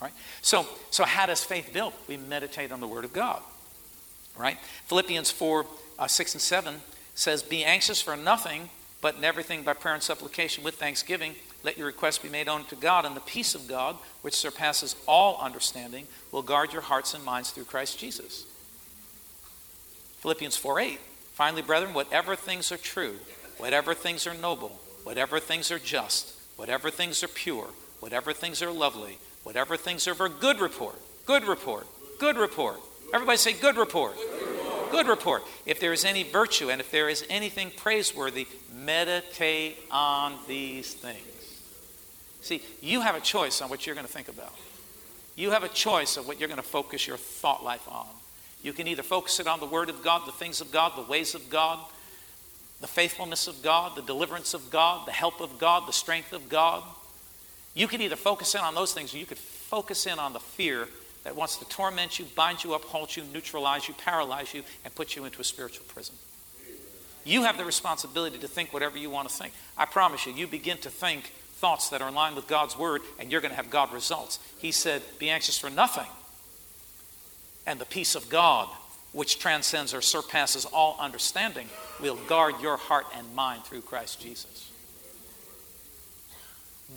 All 0.00 0.08
right? 0.08 0.14
So, 0.40 0.66
so 0.90 1.04
how 1.04 1.26
does 1.26 1.44
faith 1.44 1.70
build? 1.72 1.92
We 2.08 2.16
meditate 2.16 2.72
on 2.72 2.80
the 2.80 2.88
Word 2.88 3.04
of 3.04 3.12
God. 3.12 3.42
All 4.36 4.42
right? 4.42 4.56
Philippians 4.86 5.30
4 5.30 5.66
uh, 5.98 6.06
6 6.06 6.34
and 6.34 6.40
7 6.40 6.76
says, 7.14 7.42
Be 7.42 7.64
anxious 7.64 8.00
for 8.00 8.16
nothing, 8.16 8.70
but 9.02 9.16
in 9.16 9.24
everything 9.24 9.62
by 9.62 9.74
prayer 9.74 9.94
and 9.94 10.02
supplication 10.02 10.64
with 10.64 10.76
thanksgiving 10.76 11.34
let 11.64 11.78
your 11.78 11.86
requests 11.86 12.18
be 12.18 12.28
made 12.28 12.46
known 12.46 12.64
to 12.66 12.76
God, 12.76 13.04
and 13.04 13.16
the 13.16 13.20
peace 13.20 13.54
of 13.54 13.66
God, 13.66 13.96
which 14.22 14.34
surpasses 14.34 14.94
all 15.08 15.40
understanding, 15.40 16.06
will 16.30 16.42
guard 16.42 16.72
your 16.72 16.82
hearts 16.82 17.14
and 17.14 17.24
minds 17.24 17.50
through 17.50 17.64
Christ 17.64 17.98
Jesus. 17.98 18.44
Philippians 20.18 20.56
4 20.56 20.80
8. 20.80 21.00
Finally, 21.32 21.62
brethren, 21.62 21.94
whatever 21.94 22.36
things 22.36 22.70
are 22.70 22.76
true, 22.76 23.16
whatever 23.58 23.94
things 23.94 24.26
are 24.26 24.34
noble, 24.34 24.78
whatever 25.02 25.40
things 25.40 25.70
are 25.70 25.78
just, 25.78 26.32
whatever 26.56 26.90
things 26.90 27.22
are 27.24 27.28
pure, 27.28 27.68
whatever 28.00 28.32
things 28.32 28.62
are 28.62 28.70
lovely, 28.70 29.18
whatever 29.42 29.76
things 29.76 30.06
are 30.06 30.24
a 30.24 30.28
good 30.28 30.60
report, 30.60 30.96
good 31.26 31.44
report, 31.44 31.86
good 32.18 32.36
report. 32.36 32.78
Everybody 33.12 33.38
say 33.38 33.52
good 33.52 33.76
report. 33.76 34.16
Good 34.16 34.48
report. 34.48 34.90
Good 34.92 35.08
report. 35.08 35.42
If 35.66 35.80
there 35.80 35.92
is 35.92 36.04
any 36.04 36.22
virtue 36.22 36.70
and 36.70 36.80
if 36.80 36.90
there 36.90 37.08
is 37.08 37.24
anything 37.28 37.70
praiseworthy, 37.76 38.46
meditate 38.74 39.78
on 39.90 40.34
these 40.46 40.94
things. 40.94 41.33
See, 42.44 42.60
you 42.82 43.00
have 43.00 43.14
a 43.14 43.20
choice 43.20 43.62
on 43.62 43.70
what 43.70 43.86
you're 43.86 43.94
going 43.94 44.06
to 44.06 44.12
think 44.12 44.28
about. 44.28 44.52
You 45.34 45.52
have 45.52 45.64
a 45.64 45.68
choice 45.68 46.18
of 46.18 46.28
what 46.28 46.38
you're 46.38 46.48
going 46.48 46.60
to 46.60 46.62
focus 46.62 47.06
your 47.06 47.16
thought 47.16 47.64
life 47.64 47.88
on. 47.88 48.06
You 48.62 48.74
can 48.74 48.86
either 48.86 49.02
focus 49.02 49.40
it 49.40 49.46
on 49.46 49.60
the 49.60 49.66
Word 49.66 49.88
of 49.88 50.02
God, 50.02 50.26
the 50.26 50.32
things 50.32 50.60
of 50.60 50.70
God, 50.70 50.92
the 50.94 51.10
ways 51.10 51.34
of 51.34 51.48
God, 51.48 51.78
the 52.82 52.86
faithfulness 52.86 53.48
of 53.48 53.62
God, 53.62 53.96
the 53.96 54.02
deliverance 54.02 54.52
of 54.52 54.70
God, 54.70 55.06
the 55.06 55.12
help 55.12 55.40
of 55.40 55.58
God, 55.58 55.88
the 55.88 55.92
strength 55.92 56.34
of 56.34 56.50
God. 56.50 56.82
You 57.72 57.88
can 57.88 58.02
either 58.02 58.14
focus 58.14 58.54
in 58.54 58.60
on 58.60 58.74
those 58.74 58.92
things 58.92 59.14
or 59.14 59.16
you 59.16 59.26
could 59.26 59.38
focus 59.38 60.06
in 60.06 60.18
on 60.18 60.34
the 60.34 60.38
fear 60.38 60.86
that 61.22 61.34
wants 61.34 61.56
to 61.56 61.64
torment 61.70 62.18
you, 62.18 62.26
bind 62.36 62.62
you 62.62 62.74
up, 62.74 62.84
hold 62.84 63.16
you, 63.16 63.24
neutralize 63.32 63.88
you, 63.88 63.94
paralyze 63.94 64.52
you, 64.52 64.62
and 64.84 64.94
put 64.94 65.16
you 65.16 65.24
into 65.24 65.40
a 65.40 65.44
spiritual 65.44 65.86
prison. 65.88 66.14
You 67.24 67.44
have 67.44 67.56
the 67.56 67.64
responsibility 67.64 68.36
to 68.36 68.48
think 68.48 68.74
whatever 68.74 68.98
you 68.98 69.08
want 69.08 69.30
to 69.30 69.34
think. 69.34 69.54
I 69.78 69.86
promise 69.86 70.26
you, 70.26 70.34
you 70.34 70.46
begin 70.46 70.76
to 70.78 70.90
think 70.90 71.32
thoughts 71.54 71.88
that 71.90 72.02
are 72.02 72.08
in 72.08 72.14
line 72.14 72.34
with 72.34 72.46
God's 72.46 72.78
word, 72.78 73.00
and 73.18 73.30
you're 73.30 73.40
going 73.40 73.50
to 73.50 73.56
have 73.56 73.70
God 73.70 73.92
results. 73.92 74.38
He 74.58 74.72
said, 74.72 75.02
Be 75.18 75.30
anxious 75.30 75.58
for 75.58 75.70
nothing. 75.70 76.06
And 77.66 77.78
the 77.78 77.86
peace 77.86 78.14
of 78.14 78.28
God, 78.28 78.68
which 79.12 79.38
transcends 79.38 79.94
or 79.94 80.02
surpasses 80.02 80.64
all 80.66 80.96
understanding, 81.00 81.68
will 82.00 82.16
guard 82.16 82.56
your 82.60 82.76
heart 82.76 83.06
and 83.16 83.34
mind 83.34 83.64
through 83.64 83.82
Christ 83.82 84.20
Jesus. 84.20 84.70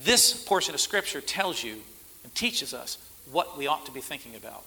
This 0.04 0.44
portion 0.44 0.74
of 0.74 0.82
Scripture 0.82 1.22
tells 1.22 1.64
you 1.64 1.78
and 2.24 2.36
teaches 2.36 2.74
us 2.74 2.98
what 3.32 3.58
we 3.58 3.68
ought 3.68 3.86
to 3.86 3.92
be 3.92 4.02
thinking 4.02 4.36
about. 4.36 4.64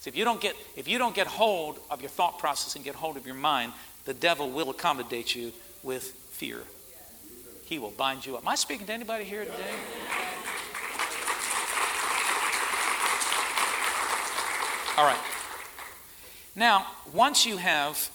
See, 0.00 0.10
if 0.10 0.16
you 0.16 0.24
don't 0.24 0.40
get, 0.40 0.54
if 0.76 0.86
you 0.86 0.98
don't 0.98 1.14
get 1.14 1.26
hold 1.26 1.78
of 1.90 2.00
your 2.00 2.10
thought 2.10 2.38
process 2.38 2.76
and 2.76 2.84
get 2.84 2.94
hold 2.94 3.16
of 3.16 3.26
your 3.26 3.34
mind, 3.34 3.72
the 4.04 4.14
devil 4.14 4.50
will 4.50 4.70
accommodate 4.70 5.34
you 5.34 5.52
with 5.82 6.04
fear. 6.30 6.62
He 7.68 7.78
will 7.78 7.90
bind 7.90 8.24
you 8.24 8.34
up. 8.34 8.44
Am 8.44 8.48
I 8.48 8.54
speaking 8.54 8.86
to 8.86 8.94
anybody 8.94 9.24
here 9.24 9.44
today? 9.44 9.54
All 14.96 15.04
right. 15.04 15.20
Now, 16.56 16.86
once 17.12 17.44
you 17.44 17.58
have, 17.58 18.08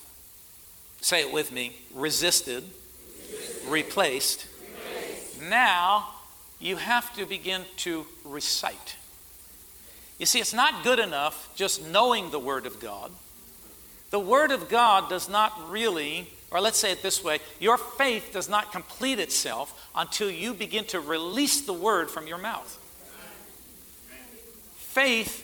say 1.02 1.22
it 1.22 1.32
with 1.32 1.52
me, 1.52 1.76
resisted, 1.94 2.64
replaced, 3.68 4.48
now 5.48 6.10
you 6.60 6.78
have 6.78 7.16
to 7.16 7.28
begin 7.28 7.62
to 7.78 8.08
recite. 8.26 8.96
You 10.18 10.26
see, 10.26 10.40
it's 10.40 10.56
not 10.56 10.84
good 10.84 10.98
enough 10.98 11.54
just 11.56 11.88
knowing 11.88 12.32
the 12.32 12.40
Word 12.40 12.66
of 12.66 12.80
God. 12.80 13.12
The 14.10 14.20
Word 14.20 14.50
of 14.50 14.68
God 14.68 15.10
does 15.10 15.30
not 15.30 15.70
really 15.70 16.28
or 16.54 16.62
let's 16.62 16.78
say 16.78 16.92
it 16.92 17.02
this 17.02 17.24
way 17.24 17.40
your 17.60 17.78
faith 17.78 18.30
does 18.32 18.48
not 18.48 18.72
complete 18.72 19.20
itself 19.20 19.90
until 19.96 20.30
you 20.30 20.54
begin 20.54 20.86
to 20.86 21.00
release 21.00 21.62
the 21.62 21.74
word 21.74 22.10
from 22.10 22.28
your 22.28 22.38
mouth. 22.38 22.80
Faith 24.76 25.40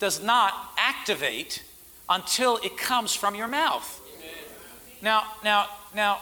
does 0.00 0.22
not 0.22 0.52
activate 0.76 1.62
until 2.08 2.56
it 2.58 2.76
comes 2.76 3.14
from 3.14 3.34
your 3.34 3.48
mouth. 3.48 4.00
Now, 5.00 5.22
now, 5.44 5.66
now, 5.94 6.18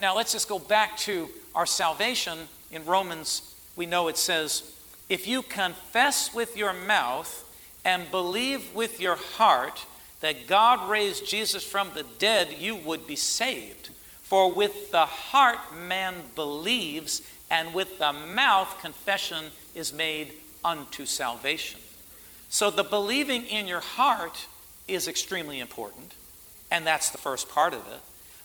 now 0.00 0.14
let's 0.14 0.32
just 0.32 0.48
go 0.48 0.60
back 0.60 0.96
to 0.98 1.28
our 1.54 1.66
salvation 1.66 2.38
in 2.70 2.84
Romans. 2.84 3.54
We 3.74 3.86
know 3.86 4.06
it 4.06 4.16
says, 4.16 4.72
if 5.08 5.26
you 5.26 5.42
confess 5.42 6.32
with 6.32 6.56
your 6.56 6.72
mouth 6.72 7.42
and 7.84 8.08
believe 8.10 8.74
with 8.74 9.00
your 9.00 9.16
heart 9.16 9.84
that 10.26 10.48
God 10.48 10.90
raised 10.90 11.24
Jesus 11.24 11.62
from 11.62 11.90
the 11.94 12.02
dead, 12.18 12.56
you 12.58 12.74
would 12.74 13.06
be 13.06 13.14
saved. 13.14 13.90
For 14.22 14.50
with 14.50 14.90
the 14.90 15.06
heart 15.06 15.60
man 15.86 16.14
believes, 16.34 17.22
and 17.48 17.72
with 17.72 18.00
the 18.00 18.12
mouth 18.12 18.76
confession 18.82 19.44
is 19.76 19.92
made 19.92 20.32
unto 20.64 21.06
salvation. 21.06 21.78
So 22.48 22.72
the 22.72 22.82
believing 22.82 23.46
in 23.46 23.68
your 23.68 23.78
heart 23.78 24.46
is 24.88 25.06
extremely 25.06 25.60
important, 25.60 26.14
and 26.72 26.84
that's 26.84 27.10
the 27.10 27.18
first 27.18 27.48
part 27.48 27.72
of 27.72 27.86
it. 27.86 28.00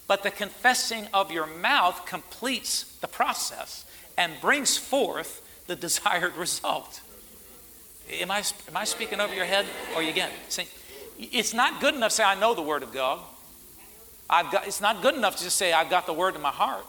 But 0.06 0.22
the 0.22 0.30
confessing 0.30 1.08
of 1.12 1.32
your 1.32 1.48
mouth 1.48 2.06
completes 2.06 2.84
the 3.00 3.08
process 3.08 3.84
and 4.16 4.40
brings 4.40 4.76
forth 4.76 5.42
the 5.66 5.74
desired 5.88 6.36
result. 6.36 7.00
Am 8.08 8.30
I, 8.30 8.44
am 8.68 8.76
I 8.76 8.84
speaking 8.84 9.18
over 9.18 9.34
your 9.34 9.46
head? 9.46 9.66
Or 9.96 10.02
you? 10.04 10.12
See, 10.48 10.68
it's 11.32 11.54
not 11.54 11.80
good 11.80 11.94
enough 11.94 12.10
to 12.10 12.16
say, 12.16 12.24
I 12.24 12.38
know 12.38 12.54
the 12.54 12.62
Word 12.62 12.82
of 12.82 12.92
God. 12.92 13.20
I've 14.28 14.50
got, 14.50 14.66
it's 14.66 14.80
not 14.80 15.02
good 15.02 15.14
enough 15.14 15.36
to 15.36 15.44
just 15.44 15.56
say, 15.56 15.72
I've 15.72 15.90
got 15.90 16.06
the 16.06 16.12
Word 16.12 16.34
in 16.34 16.40
my 16.40 16.50
heart. 16.50 16.86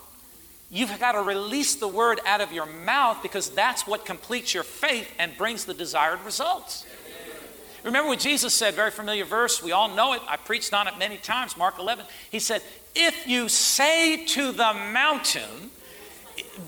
You've 0.70 0.98
got 1.00 1.12
to 1.12 1.22
release 1.22 1.76
the 1.76 1.88
Word 1.88 2.20
out 2.26 2.42
of 2.42 2.52
your 2.52 2.66
mouth 2.66 3.22
because 3.22 3.50
that's 3.50 3.86
what 3.86 4.06
completes 4.06 4.54
your 4.54 4.64
faith 4.64 5.12
and 5.20 5.38
brings 5.38 5.66
the 5.66 5.74
desired 5.74 6.22
results. 6.26 6.86
Remember 7.84 8.08
what 8.08 8.20
Jesus 8.20 8.54
said, 8.54 8.76
very 8.76 8.92
familiar 8.92 9.26
verse. 9.26 9.62
We 9.62 9.74
all 9.74 9.90
know 9.90 10.14
it. 10.14 10.22
I 10.28 10.38
preached 10.38 10.74
on 10.74 10.88
it 10.88 10.98
many 10.98 11.18
times, 11.18 11.58
Mark 11.58 11.80
11. 11.80 12.06
He 12.32 12.40
said, 12.40 12.62
If 12.96 13.28
you 13.28 13.50
say 13.50 14.26
to 14.26 14.54
the 14.54 14.74
mountain, 14.74 15.70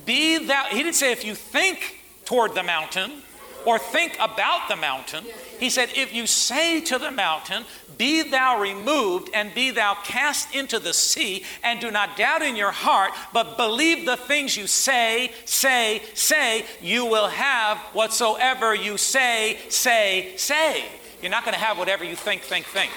be 0.05 0.45
thou, 0.45 0.65
he 0.65 0.84
didn't 0.84 0.95
say 0.95 1.13
if 1.13 1.24
you 1.24 1.34
think 1.34 2.01
toward 2.25 2.53
the 2.53 2.63
mountain 2.63 3.24
or 3.65 3.79
think 3.79 4.15
about 4.19 4.67
the 4.67 4.75
mountain. 4.75 5.25
He 5.60 5.69
said, 5.69 5.89
If 5.95 6.13
you 6.13 6.27
say 6.27 6.81
to 6.81 6.98
the 6.98 7.12
mountain, 7.12 7.63
Be 7.98 8.24
thou 8.29 8.60
removed 8.60 9.29
and 9.34 9.53
be 9.53 9.72
thou 9.72 9.95
cast 10.03 10.53
into 10.53 10.79
the 10.79 10.93
sea, 10.93 11.43
and 11.63 11.79
do 11.79 11.91
not 11.91 12.17
doubt 12.17 12.41
in 12.41 12.55
your 12.55 12.72
heart, 12.72 13.12
but 13.34 13.57
believe 13.57 14.05
the 14.05 14.17
things 14.17 14.55
you 14.57 14.67
say, 14.67 15.31
say, 15.45 16.01
say, 16.13 16.65
you 16.81 17.05
will 17.05 17.27
have 17.27 17.77
whatsoever 17.93 18.75
you 18.75 18.98
say, 18.98 19.57
say, 19.69 20.34
say. 20.38 20.86
You're 21.22 21.31
not 21.31 21.43
going 21.43 21.55
to 21.55 21.60
have 21.60 21.77
whatever 21.77 22.03
you 22.03 22.15
think, 22.15 22.41
think, 22.41 22.65
think. 22.65 22.91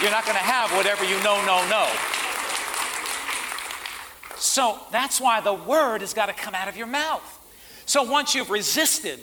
You're 0.00 0.10
not 0.10 0.24
going 0.24 0.36
to 0.36 0.42
have 0.42 0.70
whatever 0.72 1.04
you 1.04 1.22
know, 1.22 1.44
know, 1.44 1.68
know. 1.68 1.88
So 4.38 4.78
that's 4.90 5.20
why 5.20 5.42
the 5.42 5.52
word 5.52 6.00
has 6.00 6.14
got 6.14 6.26
to 6.26 6.32
come 6.32 6.54
out 6.54 6.68
of 6.68 6.76
your 6.76 6.86
mouth. 6.86 7.39
So 7.90 8.04
once 8.04 8.36
you've 8.36 8.50
resisted 8.50 9.18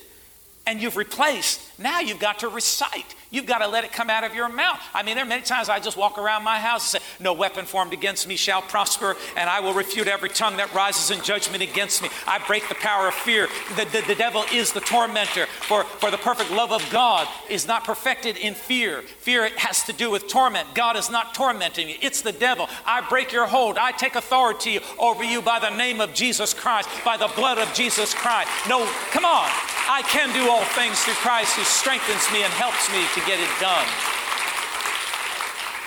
and 0.66 0.82
you've 0.82 0.98
replaced, 0.98 1.62
now 1.80 2.02
you've 2.02 2.20
got 2.20 2.40
to 2.40 2.50
recite. 2.50 3.16
You've 3.30 3.46
got 3.46 3.60
to 3.60 3.68
let 3.68 3.84
it 3.84 3.92
come 3.92 4.10
out 4.10 4.24
of 4.24 4.34
your 4.34 4.48
mouth. 4.48 4.80
I 4.94 5.04
mean, 5.04 5.16
there 5.16 5.26
are 5.26 5.28
many 5.28 5.42
times 5.42 5.68
I 5.68 5.80
just 5.80 5.98
walk 5.98 6.18
around 6.18 6.44
my 6.44 6.60
house 6.60 6.94
and 6.94 7.02
say, 7.02 7.08
No 7.20 7.34
weapon 7.34 7.66
formed 7.66 7.92
against 7.92 8.26
me 8.28 8.38
shall 8.38 8.62
prosper, 8.62 9.18
and 9.36 9.50
I 9.50 9.60
will 9.60 9.74
refute 9.74 10.08
every 10.08 10.30
tongue 10.30 10.58
that 10.58 10.74
rises 10.74 11.12
in 11.12 11.24
judgment 11.24 11.62
against 11.62 12.02
me. 12.02 12.10
I 12.26 12.40
break 12.48 12.70
the 12.70 12.76
power 12.76 13.10
of 13.10 13.14
fear. 13.14 13.48
The, 13.76 13.86
the, 13.86 14.04
the 14.08 14.16
devil 14.16 14.46
is 14.54 14.72
the 14.72 14.80
tormentor, 14.80 15.46
for, 15.46 15.84
for 15.84 16.10
the 16.10 16.18
perfect 16.18 16.52
love 16.52 16.72
of 16.72 16.88
God 16.90 17.28
is 17.50 17.68
not 17.68 17.84
perfected 17.84 18.38
in 18.38 18.54
fear. 18.54 19.02
Fear 19.02 19.50
has 19.58 19.84
to 19.84 19.94
do 19.94 20.10
with 20.10 20.28
torment. 20.30 20.74
God 20.74 20.96
is 20.96 21.10
not 21.10 21.34
tormenting 21.34 21.90
you, 21.90 21.96
it's 22.02 22.22
the 22.22 22.32
devil. 22.32 22.70
I 22.86 23.02
break 23.02 23.34
your 23.34 23.48
hold. 23.48 23.78
I 23.78 23.92
take 23.92 24.16
authority 24.16 24.80
over 25.00 25.24
you 25.24 25.42
by 25.42 25.60
the 25.60 25.76
name 25.76 26.00
of 26.00 26.14
Jesus 26.14 26.54
Christ, 26.54 26.90
by 27.04 27.18
the 27.18 27.30
blood 27.36 27.58
of 27.58 27.74
Jesus 27.74 28.14
Christ. 28.14 28.50
No, 28.70 28.86
come 29.12 29.26
on. 29.26 29.50
I 29.90 30.02
can 30.04 30.34
do 30.34 30.52
all 30.52 30.64
things 30.76 31.00
through 31.00 31.16
Christ 31.16 31.56
who 31.56 31.64
strengthens 31.64 32.30
me 32.34 32.44
and 32.44 32.52
helps 32.54 32.92
me 32.92 33.02
to 33.16 33.22
get 33.26 33.40
it 33.40 33.50
done. 33.60 33.88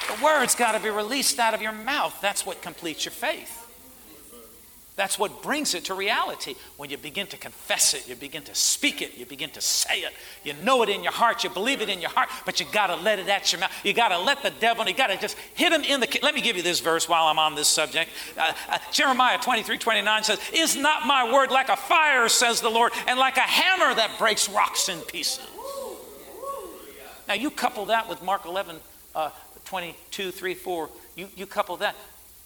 The 0.09 0.25
word's 0.25 0.55
got 0.55 0.73
to 0.73 0.81
be 0.81 0.91
released 0.91 1.39
out 1.39 1.55
of 1.55 1.61
your 1.61 1.73
mouth. 1.73 2.19
That's 2.21 2.47
what 2.47 2.63
completes 2.63 3.05
your 3.05 3.13
faith. 3.13 3.60
That's 4.97 5.19
what 5.19 5.43
brings 5.43 5.75
it 5.75 5.85
to 5.87 5.95
reality. 5.95 6.57
When 6.77 6.91
you 6.91 6.99
begin 6.99 7.27
to 7.29 7.37
confess 7.37 7.95
it, 7.95 8.09
you 8.09 8.17
begin 8.17 8.43
to 8.43 8.55
speak 8.55 9.01
it, 9.01 9.17
you 9.17 9.25
begin 9.25 9.51
to 9.51 9.61
say 9.61 10.01
it. 10.01 10.13
You 10.45 10.53
know 10.63 10.83
it 10.83 10.89
in 10.89 11.03
your 11.03 11.13
heart, 11.13 11.43
you 11.43 11.51
believe 11.51 11.81
it 11.81 11.89
in 11.89 12.01
your 12.01 12.11
heart, 12.11 12.29
but 12.45 12.61
you 12.61 12.67
got 12.71 12.89
to 12.89 12.97
let 12.97 13.19
it 13.19 13.29
at 13.29 13.51
your 13.53 13.61
mouth. 13.61 13.73
You 13.85 13.93
got 13.93 14.09
to 14.09 14.19
let 14.19 14.43
the 14.43 14.51
devil, 14.51 14.87
you 14.87 14.95
got 14.95 15.07
to 15.07 15.17
just 15.17 15.37
hit 15.55 15.73
him 15.73 15.83
in 15.85 16.01
the. 16.01 16.19
Let 16.23 16.35
me 16.35 16.41
give 16.41 16.57
you 16.57 16.63
this 16.63 16.81
verse 16.81 17.09
while 17.09 17.25
I'm 17.25 17.39
on 17.39 17.55
this 17.55 17.69
subject. 17.69 18.11
Uh, 18.37 18.53
uh, 18.69 18.79
Jeremiah 18.93 19.39
23 19.39 19.79
29 19.79 20.25
says, 20.25 20.39
Is 20.53 20.77
not 20.77 21.07
my 21.07 21.33
word 21.33 21.51
like 21.51 21.69
a 21.69 21.77
fire, 21.77 22.29
says 22.29 22.61
the 22.61 22.71
Lord, 22.71 22.93
and 23.07 23.19
like 23.19 23.37
a 23.37 23.41
hammer 23.41 23.95
that 23.95 24.19
breaks 24.19 24.49
rocks 24.49 24.89
in 24.89 24.99
pieces? 25.01 25.41
Now 27.29 27.35
you 27.35 27.51
couple 27.51 27.87
that 27.87 28.09
with 28.09 28.23
Mark 28.23 28.45
11 28.45 28.77
uh, 29.15 29.31
22, 29.65 30.33
3, 30.33 30.55
4. 30.55 30.91
You, 31.15 31.29
you 31.37 31.47
couple 31.47 31.77
that. 31.79 31.95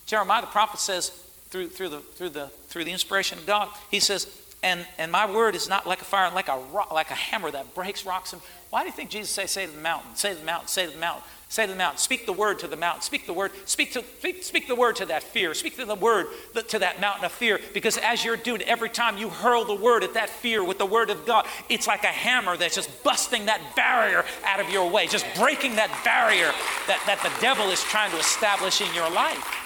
Jeremiah 0.07 0.43
the 0.43 0.47
prophet 0.49 0.79
says, 0.79 1.24
through, 1.55 1.69
through, 1.69 1.89
the, 1.89 2.01
through, 2.01 2.31
the, 2.31 2.47
through 2.67 2.83
the 2.83 2.91
inspiration 2.91 3.39
of 3.39 3.47
God. 3.47 3.69
He 3.89 4.01
says, 4.01 4.27
and, 4.65 4.85
and 4.99 5.13
my 5.13 5.31
word 5.31 5.55
is 5.55 5.69
not 5.69 5.87
like 5.87 6.01
a 6.01 6.05
fire, 6.05 6.29
like 6.35 6.49
a, 6.49 6.59
rock, 6.73 6.91
like 6.93 7.13
a 7.13 7.15
hammer 7.15 7.49
that 7.49 7.77
breaks 7.77 8.05
rocks. 8.05 8.33
And 8.33 8.43
why 8.71 8.81
do 8.81 8.87
you 8.87 8.93
think 8.93 9.09
Jesus 9.09 9.31
say, 9.31 9.47
say 9.47 9.67
to 9.67 9.71
the 9.71 9.81
mountain, 9.81 10.17
say 10.17 10.33
to 10.33 10.41
the 10.41 10.45
mountain, 10.45 10.67
say 10.67 10.87
to 10.87 10.91
the 10.91 10.99
mountain, 10.99 11.23
say 11.49 11.67
to 11.67 11.71
the 11.71 11.79
mountain, 11.79 11.99
speak 11.99 12.27
the 12.27 12.33
word 12.33 12.59
to 12.59 12.67
the 12.67 12.75
mountain, 12.75 13.03
speak 13.03 13.27
the 13.27 13.33
word, 13.33 13.53
speak, 13.67 13.93
to, 13.93 14.03
speak, 14.19 14.43
speak 14.43 14.67
the 14.67 14.75
word 14.75 14.97
to 14.97 15.07
that 15.07 15.23
fear, 15.23 15.55
speak 15.55 15.77
to 15.77 15.85
the 15.85 15.95
word 15.95 16.27
to 16.67 16.79
that 16.81 17.01
mountain 17.01 17.25
of 17.25 17.31
fear. 17.31 17.61
Because 17.73 17.99
as 17.99 18.25
you're 18.25 18.37
doing, 18.37 18.63
every 18.63 18.89
time 18.89 19.17
you 19.17 19.29
hurl 19.29 19.65
the 19.65 19.77
word 19.77 20.03
at 20.03 20.15
that 20.15 20.31
fear 20.31 20.65
with 20.65 20.79
the 20.79 20.87
word 20.87 21.09
of 21.09 21.25
God, 21.25 21.47
it's 21.69 21.87
like 21.87 22.03
a 22.03 22.09
hammer 22.09 22.57
that's 22.57 22.75
just 22.75 23.05
busting 23.05 23.47
that 23.47 23.61
barrier 23.77 24.25
out 24.45 24.59
of 24.59 24.69
your 24.71 24.91
way, 24.91 25.07
just 25.07 25.27
breaking 25.37 25.77
that 25.77 25.91
barrier 26.03 26.51
that, 26.89 27.01
that 27.07 27.23
the 27.23 27.31
devil 27.41 27.71
is 27.71 27.81
trying 27.85 28.11
to 28.11 28.19
establish 28.19 28.81
in 28.81 28.93
your 28.93 29.09
life. 29.09 29.64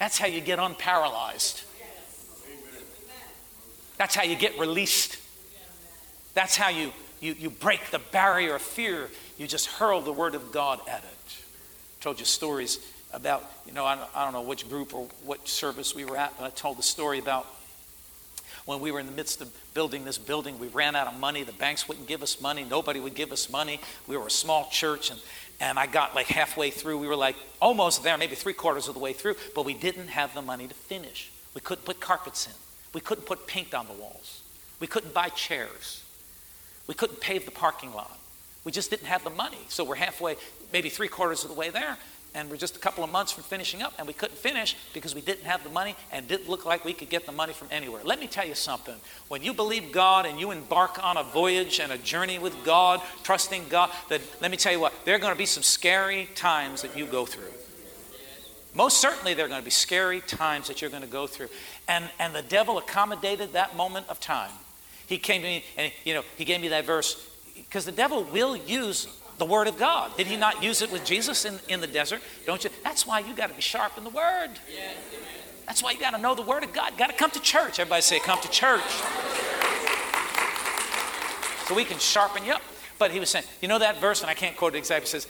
That's 0.00 0.16
how 0.16 0.26
you 0.26 0.40
get 0.40 0.58
unparalyzed. 0.58 1.62
That's 3.98 4.14
how 4.14 4.22
you 4.22 4.34
get 4.34 4.58
released. 4.58 5.18
That's 6.32 6.56
how 6.56 6.70
you, 6.70 6.92
you, 7.20 7.34
you 7.34 7.50
break 7.50 7.90
the 7.90 7.98
barrier 8.10 8.54
of 8.54 8.62
fear. 8.62 9.10
You 9.36 9.46
just 9.46 9.66
hurl 9.66 10.00
the 10.00 10.12
word 10.12 10.34
of 10.34 10.52
God 10.52 10.80
at 10.88 11.00
it. 11.00 11.36
I 11.36 12.02
told 12.02 12.18
you 12.18 12.24
stories 12.24 12.78
about, 13.12 13.44
you 13.66 13.74
know, 13.74 13.84
I 13.84 13.96
don't, 13.96 14.10
I 14.16 14.24
don't 14.24 14.32
know 14.32 14.40
which 14.40 14.66
group 14.70 14.94
or 14.94 15.06
what 15.26 15.46
service 15.46 15.94
we 15.94 16.06
were 16.06 16.16
at, 16.16 16.32
but 16.38 16.46
I 16.46 16.50
told 16.50 16.78
the 16.78 16.82
story 16.82 17.18
about 17.18 17.46
when 18.66 18.80
we 18.80 18.90
were 18.90 19.00
in 19.00 19.06
the 19.06 19.12
midst 19.12 19.40
of 19.40 19.50
building 19.74 20.04
this 20.04 20.18
building, 20.18 20.58
we 20.58 20.68
ran 20.68 20.96
out 20.96 21.06
of 21.06 21.18
money. 21.18 21.42
The 21.42 21.52
banks 21.52 21.88
wouldn't 21.88 22.06
give 22.06 22.22
us 22.22 22.40
money. 22.40 22.64
Nobody 22.68 23.00
would 23.00 23.14
give 23.14 23.32
us 23.32 23.50
money. 23.50 23.80
We 24.06 24.16
were 24.16 24.26
a 24.26 24.30
small 24.30 24.68
church, 24.70 25.10
and, 25.10 25.20
and 25.60 25.78
I 25.78 25.86
got 25.86 26.14
like 26.14 26.26
halfway 26.26 26.70
through. 26.70 26.98
We 26.98 27.08
were 27.08 27.16
like 27.16 27.36
almost 27.60 28.02
there, 28.02 28.16
maybe 28.18 28.34
three 28.34 28.52
quarters 28.52 28.88
of 28.88 28.94
the 28.94 29.00
way 29.00 29.12
through, 29.12 29.36
but 29.54 29.64
we 29.64 29.74
didn't 29.74 30.08
have 30.08 30.34
the 30.34 30.42
money 30.42 30.68
to 30.68 30.74
finish. 30.74 31.30
We 31.54 31.60
couldn't 31.60 31.84
put 31.84 32.00
carpets 32.00 32.46
in. 32.46 32.52
We 32.92 33.00
couldn't 33.00 33.24
put 33.24 33.46
paint 33.46 33.74
on 33.74 33.86
the 33.86 33.92
walls. 33.92 34.42
We 34.80 34.86
couldn't 34.86 35.14
buy 35.14 35.28
chairs. 35.28 36.02
We 36.86 36.94
couldn't 36.94 37.20
pave 37.20 37.44
the 37.44 37.50
parking 37.50 37.92
lot. 37.92 38.18
We 38.64 38.72
just 38.72 38.90
didn't 38.90 39.06
have 39.06 39.24
the 39.24 39.30
money. 39.30 39.58
So 39.68 39.84
we're 39.84 39.94
halfway, 39.94 40.36
maybe 40.72 40.88
three 40.88 41.08
quarters 41.08 41.44
of 41.44 41.50
the 41.50 41.56
way 41.56 41.70
there, 41.70 41.96
and 42.34 42.48
we're 42.48 42.56
just 42.56 42.76
a 42.76 42.78
couple 42.78 43.02
of 43.02 43.10
months 43.10 43.32
from 43.32 43.44
finishing 43.44 43.82
up, 43.82 43.92
and 43.98 44.06
we 44.06 44.12
couldn't 44.12 44.38
finish 44.38 44.76
because 44.94 45.14
we 45.14 45.20
didn't 45.20 45.44
have 45.44 45.64
the 45.64 45.70
money 45.70 45.96
and 46.12 46.28
didn't 46.28 46.48
look 46.48 46.64
like 46.64 46.84
we 46.84 46.92
could 46.92 47.10
get 47.10 47.26
the 47.26 47.32
money 47.32 47.52
from 47.52 47.68
anywhere. 47.70 48.02
Let 48.04 48.20
me 48.20 48.26
tell 48.26 48.46
you 48.46 48.54
something. 48.54 48.94
When 49.28 49.42
you 49.42 49.52
believe 49.52 49.92
God 49.92 50.26
and 50.26 50.38
you 50.38 50.50
embark 50.50 51.02
on 51.04 51.16
a 51.16 51.22
voyage 51.22 51.80
and 51.80 51.90
a 51.90 51.98
journey 51.98 52.38
with 52.38 52.64
God, 52.64 53.00
trusting 53.22 53.68
God, 53.68 53.90
that 54.08 54.20
let 54.40 54.50
me 54.50 54.56
tell 54.56 54.72
you 54.72 54.80
what, 54.80 54.92
there 55.04 55.16
are 55.16 55.18
going 55.18 55.32
to 55.34 55.38
be 55.38 55.46
some 55.46 55.62
scary 55.62 56.28
times 56.34 56.82
that 56.82 56.96
you 56.96 57.06
go 57.06 57.26
through. 57.26 57.52
Most 58.74 59.00
certainly, 59.00 59.34
there 59.34 59.46
are 59.46 59.48
going 59.48 59.60
to 59.60 59.64
be 59.64 59.70
scary 59.70 60.20
times 60.20 60.68
that 60.68 60.80
you're 60.80 60.90
going 60.90 61.02
to 61.02 61.08
go 61.08 61.26
through. 61.26 61.48
And, 61.88 62.08
and 62.20 62.32
the 62.34 62.42
devil 62.42 62.78
accommodated 62.78 63.54
that 63.54 63.76
moment 63.76 64.08
of 64.08 64.20
time. 64.20 64.52
He 65.08 65.18
came 65.18 65.42
to 65.42 65.48
me 65.48 65.64
and, 65.76 65.92
you 66.04 66.14
know, 66.14 66.22
he 66.36 66.44
gave 66.44 66.60
me 66.60 66.68
that 66.68 66.84
verse 66.84 67.28
because 67.56 67.84
the 67.84 67.92
devil 67.92 68.22
will 68.22 68.56
use 68.56 69.08
the 69.40 69.46
Word 69.46 69.66
of 69.66 69.78
God. 69.78 70.16
Did 70.16 70.28
he 70.28 70.36
not 70.36 70.62
use 70.62 70.82
it 70.82 70.92
with 70.92 71.04
Jesus 71.04 71.44
in, 71.44 71.58
in 71.68 71.80
the 71.80 71.86
desert? 71.86 72.20
Don't 72.46 72.62
you? 72.62 72.70
That's 72.84 73.06
why 73.06 73.20
you 73.20 73.34
got 73.34 73.48
to 73.48 73.54
be 73.54 73.62
sharp 73.62 73.98
in 73.98 74.04
the 74.04 74.10
Word. 74.10 74.50
That's 75.66 75.82
why 75.82 75.92
you 75.92 75.98
got 75.98 76.14
to 76.14 76.18
know 76.18 76.34
the 76.34 76.42
Word 76.42 76.62
of 76.62 76.72
God. 76.72 76.96
Got 76.98 77.08
to 77.08 77.16
come 77.16 77.30
to 77.30 77.40
church. 77.40 77.80
Everybody 77.80 78.02
say, 78.02 78.20
come 78.20 78.38
to 78.42 78.50
church. 78.50 78.84
So 81.66 81.74
we 81.74 81.84
can 81.84 81.98
sharpen 81.98 82.44
you 82.44 82.52
up. 82.52 82.62
But 82.98 83.12
he 83.12 83.18
was 83.18 83.30
saying, 83.30 83.46
you 83.62 83.68
know 83.68 83.78
that 83.78 83.98
verse, 83.98 84.20
and 84.20 84.30
I 84.30 84.34
can't 84.34 84.56
quote 84.56 84.74
it 84.74 84.78
exactly, 84.78 85.06
it 85.06 85.08
says, 85.08 85.26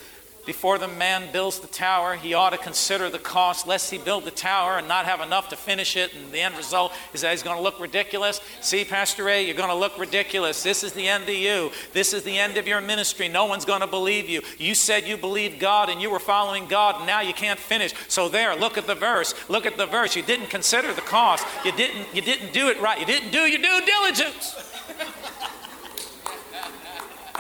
before 0.51 0.79
the 0.79 0.89
man 0.89 1.31
builds 1.31 1.61
the 1.61 1.69
tower, 1.69 2.17
he 2.17 2.35
ought 2.35 2.51
to 2.51 2.59
consider 2.59 3.09
the 3.09 3.21
cost, 3.21 3.69
lest 3.69 3.89
he 3.89 3.99
build 3.99 4.25
the 4.25 4.33
tower 4.33 4.79
and 4.79 4.89
not 4.89 5.05
have 5.05 5.21
enough 5.21 5.49
to 5.49 5.55
finish 5.55 5.97
it. 5.97 6.13
And 6.13 6.33
the 6.33 6.41
end 6.41 6.57
result 6.57 6.93
is 7.15 7.21
that 7.21 7.31
he's 7.31 7.45
going 7.45 7.57
to 7.57 7.63
look 7.63 7.79
ridiculous. 7.79 8.41
See, 8.61 8.85
Pastor 8.85 9.23
Ray, 9.23 9.47
you're 9.47 9.55
going 9.55 9.69
to 9.69 9.77
look 9.77 9.97
ridiculous. 9.97 10.65
This 10.65 10.83
is 10.83 10.93
the 10.93 11.07
end 11.07 11.29
of 11.29 11.37
you. 11.37 11.71
This 11.93 12.13
is 12.13 12.25
the 12.25 12.37
end 12.37 12.57
of 12.57 12.67
your 12.67 12.81
ministry. 12.81 13.29
No 13.29 13.45
one's 13.45 13.65
going 13.65 13.83
to 13.83 13.87
believe 13.87 14.29
you. 14.29 14.43
You 14.59 14.75
said 14.75 15.07
you 15.07 15.17
believed 15.17 15.61
God 15.61 15.89
and 15.89 16.03
you 16.03 16.11
were 16.11 16.19
following 16.19 16.67
God, 16.67 16.97
and 16.97 17.07
now 17.07 17.21
you 17.21 17.33
can't 17.33 17.61
finish. 17.61 17.95
So 18.09 18.29
there, 18.29 18.57
look 18.57 18.77
at 18.77 18.89
the 18.89 18.97
verse. 18.97 19.37
Look 19.49 19.67
at 19.67 19.77
the 19.77 19.87
verse. 19.87 20.17
You 20.17 20.23
didn't 20.25 20.51
consider 20.51 20.93
the 20.93 21.01
cost. 21.01 21.47
You 21.65 21.71
didn't. 21.71 22.13
You 22.13 22.23
didn't 22.23 22.53
do 22.53 22.71
it 22.71 22.81
right. 22.81 22.99
You 22.99 23.07
didn't 23.07 23.31
do 23.31 23.43
your 23.43 23.63
due 23.63 23.87
diligence. 23.87 24.57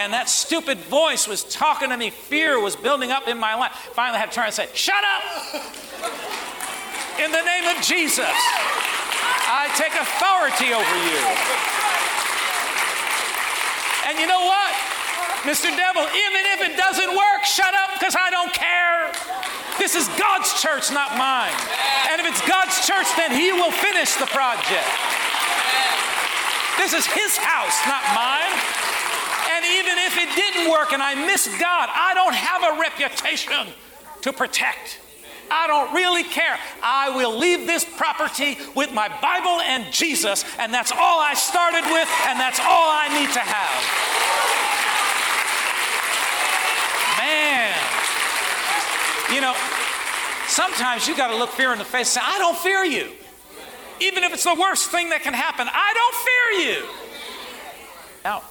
And 0.00 0.16
that 0.16 0.32
stupid 0.32 0.80
voice 0.88 1.28
was 1.28 1.44
talking 1.44 1.92
to 1.92 1.96
me. 1.96 2.08
Fear 2.08 2.56
was 2.56 2.72
building 2.72 3.12
up 3.12 3.28
in 3.28 3.36
my 3.36 3.52
life. 3.52 3.76
Finally, 3.92 4.16
I 4.16 4.20
had 4.24 4.32
to 4.32 4.34
turn 4.34 4.48
and 4.48 4.56
say, 4.56 4.64
Shut 4.72 4.96
up! 4.96 5.22
In 7.20 7.28
the 7.28 7.44
name 7.44 7.68
of 7.68 7.76
Jesus, 7.84 8.32
I 8.32 9.68
take 9.76 9.92
authority 9.92 10.72
over 10.72 10.96
you. 11.04 11.20
And 14.08 14.16
you 14.16 14.24
know 14.24 14.40
what? 14.40 14.72
Mr. 15.44 15.68
Devil, 15.68 16.08
even 16.08 16.42
if 16.56 16.60
it 16.64 16.80
doesn't 16.80 17.12
work, 17.12 17.44
shut 17.44 17.76
up 17.76 17.92
because 18.00 18.16
I 18.16 18.32
don't 18.32 18.56
care. 18.56 19.12
This 19.76 19.92
is 19.92 20.08
God's 20.16 20.48
church, 20.64 20.88
not 20.88 21.20
mine. 21.20 21.52
And 22.08 22.24
if 22.24 22.26
it's 22.26 22.40
God's 22.48 22.72
church, 22.88 23.08
then 23.20 23.36
He 23.36 23.52
will 23.52 23.72
finish 23.72 24.16
the 24.16 24.28
project. 24.32 24.88
This 26.80 26.96
is 26.96 27.04
His 27.04 27.36
house, 27.36 27.76
not 27.84 28.00
mine. 28.16 28.79
Even 29.70 29.98
if 29.98 30.16
it 30.18 30.34
didn't 30.34 30.70
work 30.70 30.92
and 30.92 31.02
I 31.02 31.14
miss 31.26 31.46
God, 31.46 31.88
I 31.92 32.12
don't 32.14 32.34
have 32.34 32.74
a 32.74 32.80
reputation 32.80 33.72
to 34.22 34.32
protect. 34.32 35.00
I 35.50 35.66
don't 35.66 35.92
really 35.94 36.22
care. 36.22 36.58
I 36.82 37.10
will 37.10 37.36
leave 37.36 37.66
this 37.66 37.84
property 37.84 38.56
with 38.76 38.92
my 38.92 39.08
Bible 39.20 39.60
and 39.60 39.92
Jesus, 39.92 40.44
and 40.58 40.72
that's 40.72 40.92
all 40.92 41.20
I 41.20 41.34
started 41.34 41.82
with, 41.90 42.08
and 42.26 42.38
that's 42.38 42.60
all 42.60 42.88
I 42.88 43.08
need 43.18 43.32
to 43.32 43.40
have. 43.40 43.82
Man, 47.18 47.74
you 49.34 49.40
know, 49.40 49.54
sometimes 50.46 51.08
you 51.08 51.16
got 51.16 51.28
to 51.28 51.36
look 51.36 51.50
fear 51.50 51.72
in 51.72 51.78
the 51.78 51.84
face 51.84 52.16
and 52.16 52.22
say, 52.22 52.30
I 52.32 52.38
don't 52.38 52.56
fear 52.56 52.84
you. 52.84 53.10
Even 54.00 54.24
if 54.24 54.32
it's 54.32 54.44
the 54.44 54.54
worst 54.54 54.90
thing 54.90 55.10
that 55.10 55.22
can 55.22 55.34
happen, 55.34 55.68
I 55.70 55.92
don't 55.94 56.14
fear 56.26 56.70
you. 56.70 56.86
Now, 58.24 58.42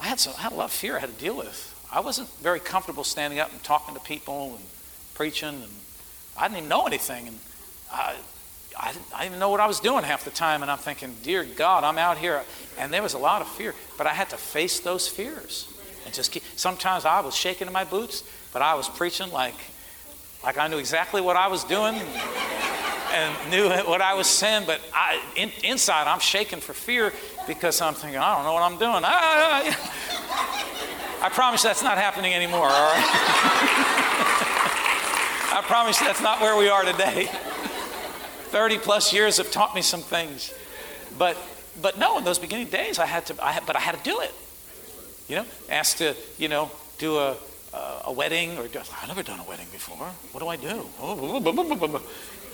I 0.00 0.06
had, 0.06 0.20
some, 0.20 0.34
I 0.38 0.42
had 0.42 0.52
a 0.52 0.54
lot 0.54 0.66
of 0.66 0.72
fear 0.72 0.96
I 0.96 1.00
had 1.00 1.16
to 1.16 1.20
deal 1.20 1.36
with. 1.36 1.72
I 1.90 2.00
wasn't 2.00 2.28
very 2.38 2.60
comfortable 2.60 3.04
standing 3.04 3.38
up 3.38 3.50
and 3.52 3.62
talking 3.62 3.94
to 3.94 4.00
people 4.00 4.56
and 4.56 4.64
preaching, 5.14 5.48
and 5.48 5.72
I 6.36 6.48
didn't 6.48 6.58
even 6.58 6.68
know 6.68 6.86
anything. 6.86 7.28
And 7.28 7.38
I, 7.90 8.16
I, 8.78 8.92
didn't, 8.92 9.06
I 9.14 9.18
didn't 9.20 9.26
even 9.26 9.38
know 9.40 9.48
what 9.48 9.60
I 9.60 9.66
was 9.66 9.80
doing 9.80 10.04
half 10.04 10.24
the 10.24 10.30
time. 10.30 10.62
And 10.62 10.70
I'm 10.70 10.78
thinking, 10.78 11.14
dear 11.22 11.44
God, 11.44 11.84
I'm 11.84 11.98
out 11.98 12.18
here. 12.18 12.42
And 12.78 12.92
there 12.92 13.02
was 13.02 13.14
a 13.14 13.18
lot 13.18 13.40
of 13.40 13.48
fear, 13.48 13.74
but 13.96 14.06
I 14.06 14.12
had 14.12 14.28
to 14.30 14.36
face 14.36 14.80
those 14.80 15.08
fears. 15.08 15.72
And 16.04 16.14
just 16.14 16.30
keep, 16.32 16.42
sometimes 16.56 17.04
I 17.04 17.20
was 17.20 17.34
shaking 17.34 17.66
in 17.66 17.72
my 17.72 17.84
boots, 17.84 18.22
but 18.52 18.62
I 18.62 18.74
was 18.74 18.88
preaching 18.88 19.32
like, 19.32 19.54
like 20.42 20.58
I 20.58 20.68
knew 20.68 20.78
exactly 20.78 21.20
what 21.20 21.36
I 21.36 21.48
was 21.48 21.64
doing 21.64 21.94
and 23.12 23.50
knew 23.50 23.68
what 23.68 24.00
I 24.00 24.14
was 24.14 24.26
saying, 24.26 24.64
but 24.66 24.80
I, 24.92 25.20
in, 25.36 25.50
inside 25.64 26.06
I'm 26.06 26.20
shaking 26.20 26.60
for 26.60 26.72
fear 26.72 27.12
because 27.46 27.80
I'm 27.80 27.94
thinking, 27.94 28.18
I 28.18 28.34
don't 28.34 28.44
know 28.44 28.52
what 28.52 28.62
I'm 28.62 28.78
doing. 28.78 29.02
Ah, 29.04 29.62
I 31.22 31.28
promise 31.30 31.62
that's 31.62 31.82
not 31.82 31.98
happening 31.98 32.34
anymore, 32.34 32.66
all 32.66 32.92
right? 32.92 33.04
I 35.52 35.62
promise 35.62 35.98
that's 35.98 36.20
not 36.20 36.40
where 36.40 36.56
we 36.56 36.68
are 36.68 36.84
today. 36.84 37.28
30 38.50 38.78
plus 38.78 39.12
years 39.12 39.38
have 39.38 39.50
taught 39.50 39.74
me 39.74 39.82
some 39.82 40.02
things. 40.02 40.52
But, 41.18 41.36
but 41.80 41.98
no, 41.98 42.18
in 42.18 42.24
those 42.24 42.38
beginning 42.38 42.68
days, 42.68 42.98
I 42.98 43.06
had 43.06 43.26
to, 43.26 43.44
I 43.44 43.52
had, 43.52 43.66
but 43.66 43.76
I 43.76 43.80
had 43.80 43.96
to 43.96 44.02
do 44.02 44.20
it. 44.20 44.34
You 45.28 45.36
know, 45.36 45.46
asked 45.70 45.98
to, 45.98 46.14
you 46.38 46.48
know, 46.48 46.70
do 46.98 47.16
a, 47.18 47.36
uh, 47.72 48.02
a 48.04 48.12
wedding 48.12 48.58
or 48.58 48.68
just, 48.68 48.92
I've 49.00 49.08
never 49.08 49.22
done 49.22 49.40
a 49.40 49.44
wedding 49.44 49.66
before. 49.72 50.06
What 50.32 50.40
do 50.40 50.48
I 50.48 50.56
do? 50.56 50.88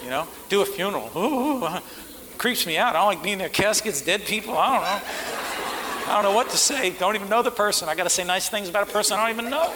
You 0.05 0.11
know, 0.11 0.27
do 0.49 0.63
a 0.63 0.67
funeral. 0.67 1.11
creeps 2.39 2.67
me 2.67 2.77
out. 2.77 2.97
I 2.97 2.99
don't 2.99 3.07
like 3.07 3.23
being 3.23 3.39
near 3.39 3.49
caskets, 3.49 4.03
dead 4.03 4.25
people. 4.25 4.59
I 4.59 4.73
don't 4.73 4.83
know. 4.83 6.11
I 6.11 6.15
don't 6.15 6.25
know 6.25 6.35
what 6.35 6.51
to 6.51 6.57
say. 6.57 6.91
Don't 6.91 7.15
even 7.15 7.29
know 7.29 7.43
the 7.43 7.53
person. 7.53 7.89
I 7.89 7.95
got 7.95 8.03
to 8.03 8.11
say 8.11 8.25
nice 8.25 8.49
things 8.49 8.69
about 8.69 8.89
a 8.89 8.93
person 8.93 9.17
I 9.17 9.29
don't 9.29 9.39
even 9.39 9.51
know. 9.51 9.73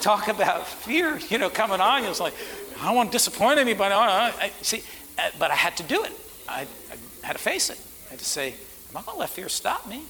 Talk 0.00 0.28
about 0.28 0.66
fear, 0.66 1.18
you 1.28 1.38
know, 1.38 1.50
coming 1.50 1.80
on. 1.80 2.04
It's 2.04 2.20
like, 2.20 2.34
I 2.80 2.86
don't 2.86 2.94
want 2.94 3.10
to 3.10 3.12
disappoint 3.16 3.58
anybody. 3.58 3.92
I, 3.92 4.32
I, 4.40 4.52
see, 4.62 4.84
uh, 5.18 5.30
but 5.40 5.50
I 5.50 5.56
had 5.56 5.76
to 5.78 5.82
do 5.82 6.04
it. 6.04 6.12
I, 6.48 6.60
I 6.92 7.26
had 7.26 7.32
to 7.32 7.42
face 7.42 7.68
it. 7.70 7.80
I 8.06 8.10
had 8.10 8.20
to 8.20 8.24
say, 8.24 8.54
I'm 8.88 8.94
not 8.94 9.04
going 9.04 9.16
to 9.16 9.20
let 9.20 9.30
fear 9.30 9.48
stop 9.48 9.88
me. 9.88 10.02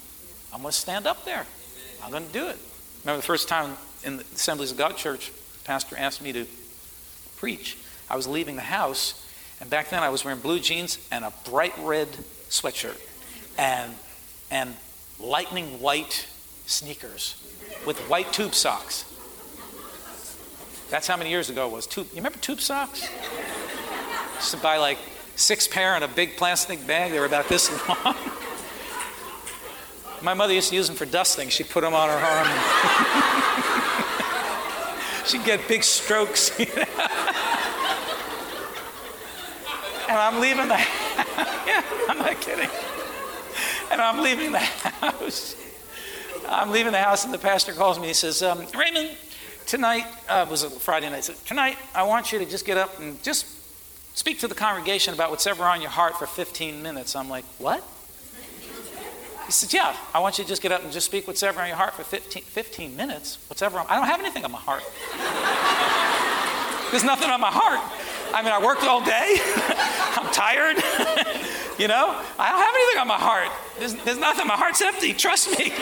I'm 0.52 0.60
going 0.60 0.72
to 0.72 0.78
stand 0.78 1.06
up 1.06 1.24
there. 1.24 1.46
I'm 2.04 2.10
going 2.10 2.26
to 2.26 2.32
do 2.32 2.48
it. 2.48 2.58
Remember 3.04 3.20
the 3.20 3.26
first 3.26 3.48
time 3.48 3.76
in 4.04 4.18
the 4.18 4.24
Assemblies 4.34 4.72
of 4.72 4.76
God 4.76 4.96
Church, 4.96 5.30
the 5.30 5.64
pastor 5.64 5.96
asked 5.96 6.22
me 6.22 6.32
to 6.32 6.46
preach. 7.37 7.78
I 8.11 8.16
was 8.16 8.26
leaving 8.26 8.56
the 8.56 8.62
house, 8.62 9.26
and 9.61 9.70
back 9.70 9.90
then 9.90 10.02
I 10.02 10.08
was 10.08 10.24
wearing 10.24 10.40
blue 10.40 10.61
jeans 10.61 10.98
and 11.11 11.24
a 11.24 11.32
bright 11.48 11.74
red 11.78 12.08
sweatshirt 12.48 13.00
and, 13.56 13.94
and 14.50 14.74
lightning 15.20 15.80
white 15.80 16.26
sneakers 16.66 17.42
with 17.87 17.98
white 18.08 18.32
tube 18.32 18.54
socks. 18.54 19.04
That's 20.90 21.06
how 21.06 21.16
many 21.16 21.30
years 21.30 21.50
ago 21.50 21.66
it 21.66 21.72
was. 21.72 21.87
Tube, 21.87 22.06
you 22.11 22.16
remember 22.16 22.38
tube 22.38 22.61
socks? 22.61 23.08
Used 24.37 24.50
to 24.52 24.56
buy 24.56 24.78
like 24.78 24.98
six 25.37 25.68
pair 25.68 25.96
in 25.96 26.02
a 26.02 26.08
big 26.08 26.37
plastic 26.37 26.87
bag. 26.87 27.12
They 27.12 27.20
were 27.20 27.26
about 27.26 27.48
this 27.48 27.70
long. 28.04 28.16
My 30.22 30.35
mother 30.35 30.52
used 30.52 30.70
to 30.70 30.74
use 30.74 30.88
them 30.88 30.96
for 30.96 31.07
dusting. 31.07 31.48
She'd 31.48 31.70
put 31.70 31.83
them 31.83 31.94
on 31.94 32.09
her 32.09 32.14
arm. 32.14 32.48
She'd 35.26 35.44
get 35.44 35.68
big 35.68 35.85
strokes. 35.85 36.50
You 36.59 36.66
know? 36.74 36.85
and 40.09 40.16
I'm 40.16 40.40
leaving 40.40 40.68
the 40.68 40.76
house. 40.76 41.26
yeah, 41.66 41.83
I'm 42.09 42.18
not 42.18 42.40
kidding. 42.40 42.70
And 43.92 44.00
I'm 44.00 44.22
leaving 44.22 44.52
the 44.52 44.59
house. 44.59 45.54
I'm 46.48 46.70
leaving 46.70 46.92
the 46.92 46.98
house, 46.98 47.24
and 47.24 47.35
the 47.35 47.38
pastor 47.38 47.72
calls 47.72 47.98
me. 47.98 48.09
He 48.09 48.14
says, 48.14 48.42
um, 48.42 48.64
Raymond, 48.74 49.11
tonight 49.66 50.07
uh, 50.28 50.46
was 50.48 50.62
a 50.62 50.70
Friday 50.70 51.11
night. 51.11 51.16
He 51.16 51.22
said, 51.22 51.37
tonight, 51.44 51.76
I 51.94 52.04
want 52.04 52.33
you 52.33 52.38
to 52.38 52.46
just 52.46 52.64
get 52.64 52.78
up 52.78 52.98
and 52.98 53.22
just 53.22 53.46
speak 54.16 54.38
to 54.40 54.48
the 54.48 54.54
congregation 54.54 55.12
about 55.12 55.31
whatever 55.31 55.64
on 55.64 55.83
your 55.83 55.90
heart 55.90 56.18
for 56.18 56.26
15 56.26 56.83
minutes. 56.83 57.14
I'm 57.14 57.28
like, 57.28 57.44
what? 57.59 57.85
He 59.48 59.52
said, 59.52 59.72
yeah, 59.72 59.96
I 60.12 60.20
want 60.20 60.37
you 60.37 60.44
to 60.44 60.48
just 60.48 60.61
get 60.61 60.72
up 60.72 60.84
and 60.84 60.92
just 60.92 61.06
speak 61.06 61.26
whatever 61.26 61.62
on 61.62 61.68
your 61.68 61.76
heart 61.78 61.94
for 61.94 62.04
15, 62.04 62.42
15 62.42 62.94
minutes. 62.94 63.38
Whatever. 63.48 63.82
I 63.88 63.96
don't 63.96 64.04
have 64.04 64.20
anything 64.20 64.44
on 64.44 64.52
my 64.52 64.58
heart. 64.58 64.82
There's 66.90 67.02
nothing 67.02 67.30
on 67.30 67.40
my 67.40 67.50
heart. 67.50 67.80
I 68.34 68.42
mean, 68.42 68.52
I 68.52 68.62
worked 68.62 68.84
all 68.84 69.02
day. 69.02 69.38
I'm 70.20 70.30
tired. 70.34 70.76
you 71.80 71.88
know, 71.88 72.14
I 72.38 72.50
don't 72.50 72.61
have 72.61 72.74
anything 72.74 73.00
on 73.00 73.08
my 73.08 73.16
heart. 73.16 73.48
There's, 73.78 73.94
there's 74.04 74.18
nothing. 74.18 74.46
My 74.46 74.56
heart's 74.56 74.82
empty. 74.82 75.14
Trust 75.14 75.58
me. 75.58 75.72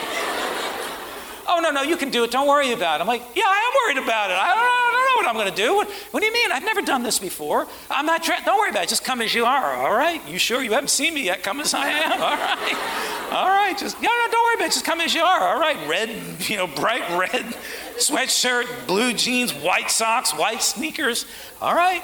Oh, 1.47 1.59
no, 1.59 1.71
no, 1.71 1.81
you 1.81 1.97
can 1.97 2.09
do 2.09 2.23
it. 2.23 2.31
Don't 2.31 2.47
worry 2.47 2.71
about 2.71 2.99
it. 2.99 3.01
I'm 3.01 3.07
like, 3.07 3.23
yeah, 3.35 3.43
I 3.45 3.57
am 3.57 3.95
worried 3.95 4.03
about 4.05 4.29
it. 4.29 4.37
I 4.37 4.53
don't, 4.53 4.57
I 4.57 4.91
don't 4.93 5.05
know 5.05 5.21
what 5.21 5.27
I'm 5.27 5.35
going 5.35 5.49
to 5.49 5.55
do. 5.55 5.75
What, 5.75 5.89
what, 6.11 6.19
do 6.19 6.25
you 6.25 6.33
mean? 6.33 6.51
I've 6.51 6.63
never 6.63 6.81
done 6.81 7.03
this 7.03 7.19
before. 7.19 7.67
I'm 7.89 8.05
not 8.05 8.23
trying. 8.23 8.43
Don't 8.43 8.57
worry 8.57 8.69
about 8.69 8.83
it. 8.83 8.89
Just 8.89 9.03
come 9.03 9.21
as 9.21 9.33
you 9.33 9.45
are. 9.45 9.73
All 9.75 9.95
right. 9.95 10.21
You 10.27 10.37
sure 10.37 10.61
you 10.61 10.71
haven't 10.71 10.89
seen 10.89 11.13
me 11.13 11.23
yet? 11.23 11.43
Come 11.43 11.59
as 11.59 11.73
I 11.73 11.87
am. 11.89 12.21
All 12.21 12.37
right. 12.37 13.31
All 13.31 13.47
right. 13.47 13.77
Just, 13.77 14.01
no, 14.01 14.09
no, 14.09 14.31
don't 14.31 14.45
worry 14.45 14.55
about 14.55 14.65
it. 14.65 14.73
Just 14.73 14.85
come 14.85 15.01
as 15.01 15.13
you 15.13 15.21
are. 15.21 15.41
All 15.41 15.59
right. 15.59 15.77
Red, 15.87 16.09
you 16.49 16.57
know, 16.57 16.67
bright 16.67 17.09
red 17.17 17.45
sweatshirt, 17.97 18.87
blue 18.87 19.13
jeans, 19.13 19.53
white 19.53 19.89
socks, 19.89 20.31
white 20.31 20.61
sneakers. 20.61 21.25
All 21.61 21.75
right. 21.75 22.03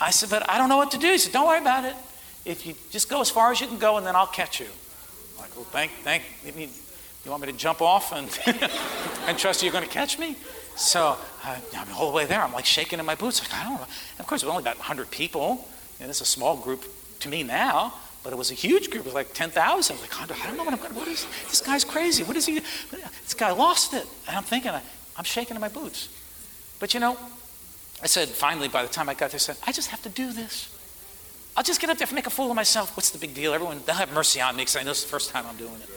I 0.00 0.10
said, 0.10 0.30
but 0.30 0.48
I 0.50 0.58
don't 0.58 0.68
know 0.68 0.76
what 0.76 0.90
to 0.92 0.98
do. 0.98 1.08
He 1.08 1.18
said, 1.18 1.32
don't 1.32 1.46
worry 1.46 1.60
about 1.60 1.84
it. 1.84 1.94
If 2.44 2.66
you 2.66 2.74
just 2.90 3.08
go 3.08 3.20
as 3.20 3.30
far 3.30 3.50
as 3.50 3.60
you 3.60 3.66
can 3.66 3.78
go, 3.78 3.96
and 3.96 4.06
then 4.06 4.14
I'll 4.14 4.26
catch 4.26 4.60
you. 4.60 4.66
I'm 4.66 5.42
like, 5.42 5.56
well, 5.56 5.64
thank, 5.64 5.90
thank. 6.02 6.22
You, 6.44 6.68
you 7.26 7.30
want 7.30 7.42
me 7.42 7.50
to 7.50 7.58
jump 7.58 7.82
off 7.82 8.12
and, 8.12 8.28
and 9.26 9.36
trust 9.36 9.62
you're 9.62 9.72
going 9.72 9.84
to 9.84 9.90
catch 9.90 10.16
me? 10.16 10.36
So 10.76 11.18
uh, 11.44 11.56
I'm 11.76 11.92
all 11.96 12.10
the 12.10 12.16
way 12.16 12.24
there. 12.24 12.40
I'm 12.40 12.52
like 12.52 12.64
shaking 12.64 13.00
in 13.00 13.04
my 13.04 13.16
boots. 13.16 13.42
Like, 13.42 13.52
I 13.52 13.64
don't 13.64 13.74
know. 13.74 13.82
And 13.82 14.20
of 14.20 14.26
course, 14.28 14.42
it 14.42 14.46
was 14.46 14.52
only 14.52 14.62
about 14.62 14.78
100 14.78 15.10
people. 15.10 15.66
And 16.00 16.08
it's 16.08 16.20
a 16.20 16.26
small 16.26 16.56
group 16.56 16.84
to 17.20 17.28
me 17.28 17.42
now, 17.42 17.94
but 18.22 18.32
it 18.32 18.36
was 18.36 18.52
a 18.52 18.54
huge 18.54 18.90
group. 18.90 19.00
It 19.02 19.06
was 19.06 19.14
like 19.14 19.34
10,000. 19.34 20.00
Like, 20.00 20.22
I 20.22 20.26
don't 20.26 20.56
know 20.56 20.64
what 20.64 20.72
I'm 20.72 20.78
going 20.78 20.94
to 20.94 21.10
is 21.10 21.26
this 21.48 21.60
guy's 21.60 21.84
crazy? 21.84 22.22
What 22.22 22.36
is 22.36 22.46
he? 22.46 22.60
This 22.60 23.34
guy 23.34 23.50
lost 23.50 23.92
it. 23.92 24.06
And 24.28 24.36
I'm 24.36 24.44
thinking, 24.44 24.70
I'm 25.16 25.24
shaking 25.24 25.56
in 25.56 25.60
my 25.60 25.68
boots. 25.68 26.08
But 26.78 26.94
you 26.94 27.00
know, 27.00 27.16
I 28.02 28.06
said, 28.06 28.28
finally, 28.28 28.68
by 28.68 28.82
the 28.82 28.88
time 28.88 29.08
I 29.08 29.14
got 29.14 29.30
there, 29.30 29.36
I 29.36 29.38
said, 29.38 29.56
I 29.66 29.72
just 29.72 29.88
have 29.88 30.02
to 30.02 30.10
do 30.10 30.32
this. 30.32 30.72
I'll 31.56 31.64
just 31.64 31.80
get 31.80 31.90
up 31.90 31.98
there 31.98 32.06
and 32.06 32.14
make 32.14 32.26
a 32.26 32.30
fool 32.30 32.50
of 32.50 32.56
myself. 32.56 32.96
What's 32.96 33.10
the 33.10 33.18
big 33.18 33.34
deal? 33.34 33.54
Everyone, 33.54 33.80
they'll 33.84 33.96
have 33.96 34.12
mercy 34.12 34.40
on 34.40 34.54
me 34.54 34.60
because 34.62 34.76
I 34.76 34.82
know 34.82 34.90
it's 34.90 35.02
the 35.02 35.08
first 35.08 35.30
time 35.30 35.44
I'm 35.48 35.56
doing 35.56 35.74
it. 35.74 35.88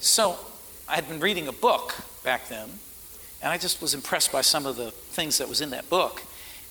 So 0.00 0.38
I 0.88 0.94
had 0.94 1.08
been 1.08 1.20
reading 1.20 1.48
a 1.48 1.52
book 1.52 1.94
back 2.22 2.48
then, 2.48 2.68
and 3.42 3.52
I 3.52 3.58
just 3.58 3.80
was 3.80 3.94
impressed 3.94 4.32
by 4.32 4.40
some 4.40 4.66
of 4.66 4.76
the 4.76 4.90
things 4.90 5.38
that 5.38 5.48
was 5.48 5.60
in 5.60 5.70
that 5.70 5.88
book. 5.90 6.22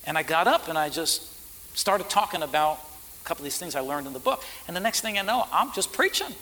And 0.04 0.16
I 0.16 0.22
got 0.22 0.46
up 0.46 0.68
and 0.68 0.78
I 0.78 0.88
just 0.88 1.32
started 1.76 2.08
talking 2.08 2.42
about 2.42 2.78
a 3.22 3.24
couple 3.28 3.42
of 3.42 3.44
these 3.44 3.58
things 3.58 3.74
I 3.74 3.80
learned 3.80 4.06
in 4.06 4.12
the 4.12 4.18
book. 4.18 4.42
And 4.66 4.76
the 4.76 4.80
next 4.80 5.00
thing 5.00 5.18
I 5.18 5.22
know, 5.22 5.44
I'm 5.52 5.72
just 5.72 5.92
preaching. 5.92 6.32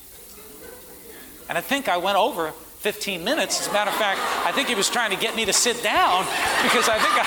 And 1.48 1.58
I 1.58 1.60
think 1.60 1.88
I 1.88 1.96
went 1.96 2.16
over 2.16 2.52
15 2.84 3.24
minutes. 3.24 3.60
As 3.60 3.68
a 3.68 3.72
matter 3.72 3.90
of 3.90 3.96
fact, 3.96 4.20
I 4.44 4.52
think 4.52 4.68
he 4.68 4.74
was 4.74 4.90
trying 4.90 5.10
to 5.10 5.16
get 5.16 5.34
me 5.34 5.44
to 5.46 5.52
sit 5.52 5.82
down 5.82 6.24
because 6.62 6.88
I 6.88 6.98
think 6.98 7.14
I, 7.16 7.24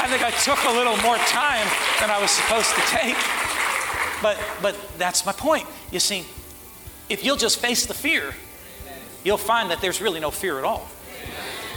I 0.04 0.08
think 0.08 0.22
I 0.24 0.30
took 0.40 0.58
a 0.64 0.72
little 0.72 0.96
more 1.02 1.16
time 1.28 1.66
than 2.00 2.10
I 2.10 2.18
was 2.20 2.30
supposed 2.30 2.74
to 2.74 2.80
take. 2.88 3.16
But 4.22 4.38
but 4.62 4.74
that's 4.98 5.24
my 5.26 5.32
point. 5.32 5.66
You 5.92 6.00
see, 6.00 6.24
if 7.08 7.24
you'll 7.24 7.36
just 7.36 7.58
face 7.58 7.86
the 7.86 7.94
fear, 7.94 8.34
you'll 9.24 9.36
find 9.36 9.70
that 9.70 9.80
there's 9.80 10.00
really 10.00 10.20
no 10.20 10.30
fear 10.30 10.58
at 10.58 10.64
all 10.64 10.88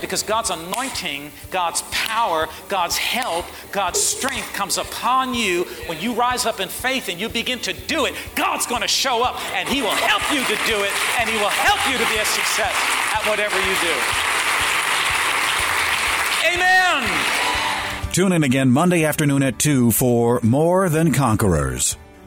because 0.02 0.24
God's 0.24 0.50
anointing, 0.50 1.32
God's 1.52 1.84
power, 1.92 2.50
God's 2.68 2.98
help, 2.98 3.46
God's 3.72 4.02
strength 4.02 4.52
comes 4.54 4.78
upon 4.78 5.34
you 5.34 5.64
when 5.86 6.00
you 6.02 6.14
rise 6.14 6.46
up 6.46 6.60
in 6.60 6.68
faith 6.68 7.08
and 7.08 7.20
you 7.20 7.30
begin 7.30 7.60
to 7.60 7.74
do 7.74 8.06
it. 8.06 8.16
God's 8.36 8.66
going 8.66 8.82
to 8.82 8.88
show 8.88 9.24
up 9.24 9.40
and 9.56 9.70
He 9.70 9.82
will 9.82 9.90
help 9.92 10.24
you 10.34 10.44
to 10.44 10.62
do 10.66 10.84
it 10.84 10.92
and 11.20 11.30
He 11.30 11.38
will 11.38 11.50
help 11.50 11.80
you 11.90 11.98
to 12.04 12.12
be 12.12 12.20
a 12.20 12.26
success 12.26 12.74
at 13.14 13.24
whatever 13.28 13.56
you 13.58 13.76
do. 13.80 13.96
Amen. 16.54 18.12
Tune 18.12 18.34
in 18.34 18.44
again 18.44 18.72
Monday 18.72 19.06
afternoon 19.06 19.44
at 19.44 19.58
2 19.60 19.92
for 19.92 20.42
More 20.44 20.90
Than 20.90 21.14
Conquerors. 21.14 21.96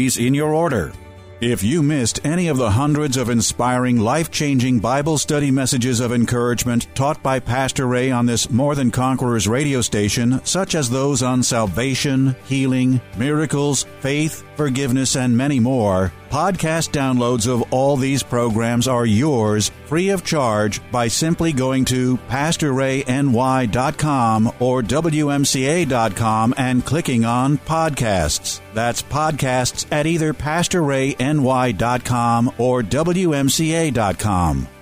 in 0.00 0.34
your 0.34 0.54
order. 0.54 0.92
If 1.40 1.62
you 1.62 1.82
missed 1.82 2.20
any 2.24 2.48
of 2.48 2.58
the 2.58 2.70
hundreds 2.70 3.16
of 3.16 3.30
inspiring, 3.30 3.98
life 3.98 4.30
changing 4.30 4.80
Bible 4.80 5.16
study 5.16 5.50
messages 5.50 6.00
of 6.00 6.12
encouragement 6.12 6.86
taught 6.94 7.22
by 7.22 7.40
Pastor 7.40 7.86
Ray 7.86 8.10
on 8.10 8.26
this 8.26 8.50
More 8.50 8.74
Than 8.74 8.90
Conquerors 8.90 9.48
radio 9.48 9.80
station, 9.80 10.44
such 10.44 10.74
as 10.74 10.90
those 10.90 11.22
on 11.22 11.42
salvation, 11.42 12.36
healing, 12.44 13.00
miracles, 13.16 13.84
faith, 14.00 14.44
forgiveness, 14.56 15.16
and 15.16 15.34
many 15.34 15.60
more, 15.60 16.12
podcast 16.30 16.92
downloads 16.92 17.46
of 17.46 17.62
all 17.72 17.96
these 17.96 18.22
programs 18.22 18.88
are 18.88 19.04
yours 19.04 19.70
free 19.86 20.08
of 20.10 20.24
charge 20.24 20.80
by 20.92 21.08
simply 21.08 21.52
going 21.52 21.84
to 21.84 22.16
PastorRayNY.com 22.16 24.52
or 24.60 24.82
WMCA.com 24.82 26.54
and 26.56 26.86
clicking 26.86 27.24
on 27.24 27.58
podcasts. 27.58 28.60
That's 28.72 29.02
podcasts 29.02 29.84
at 29.92 30.06
either 30.06 30.32
PastorRayNY.com 30.32 32.54
or 32.58 32.82
WMCA.com. 32.82 34.68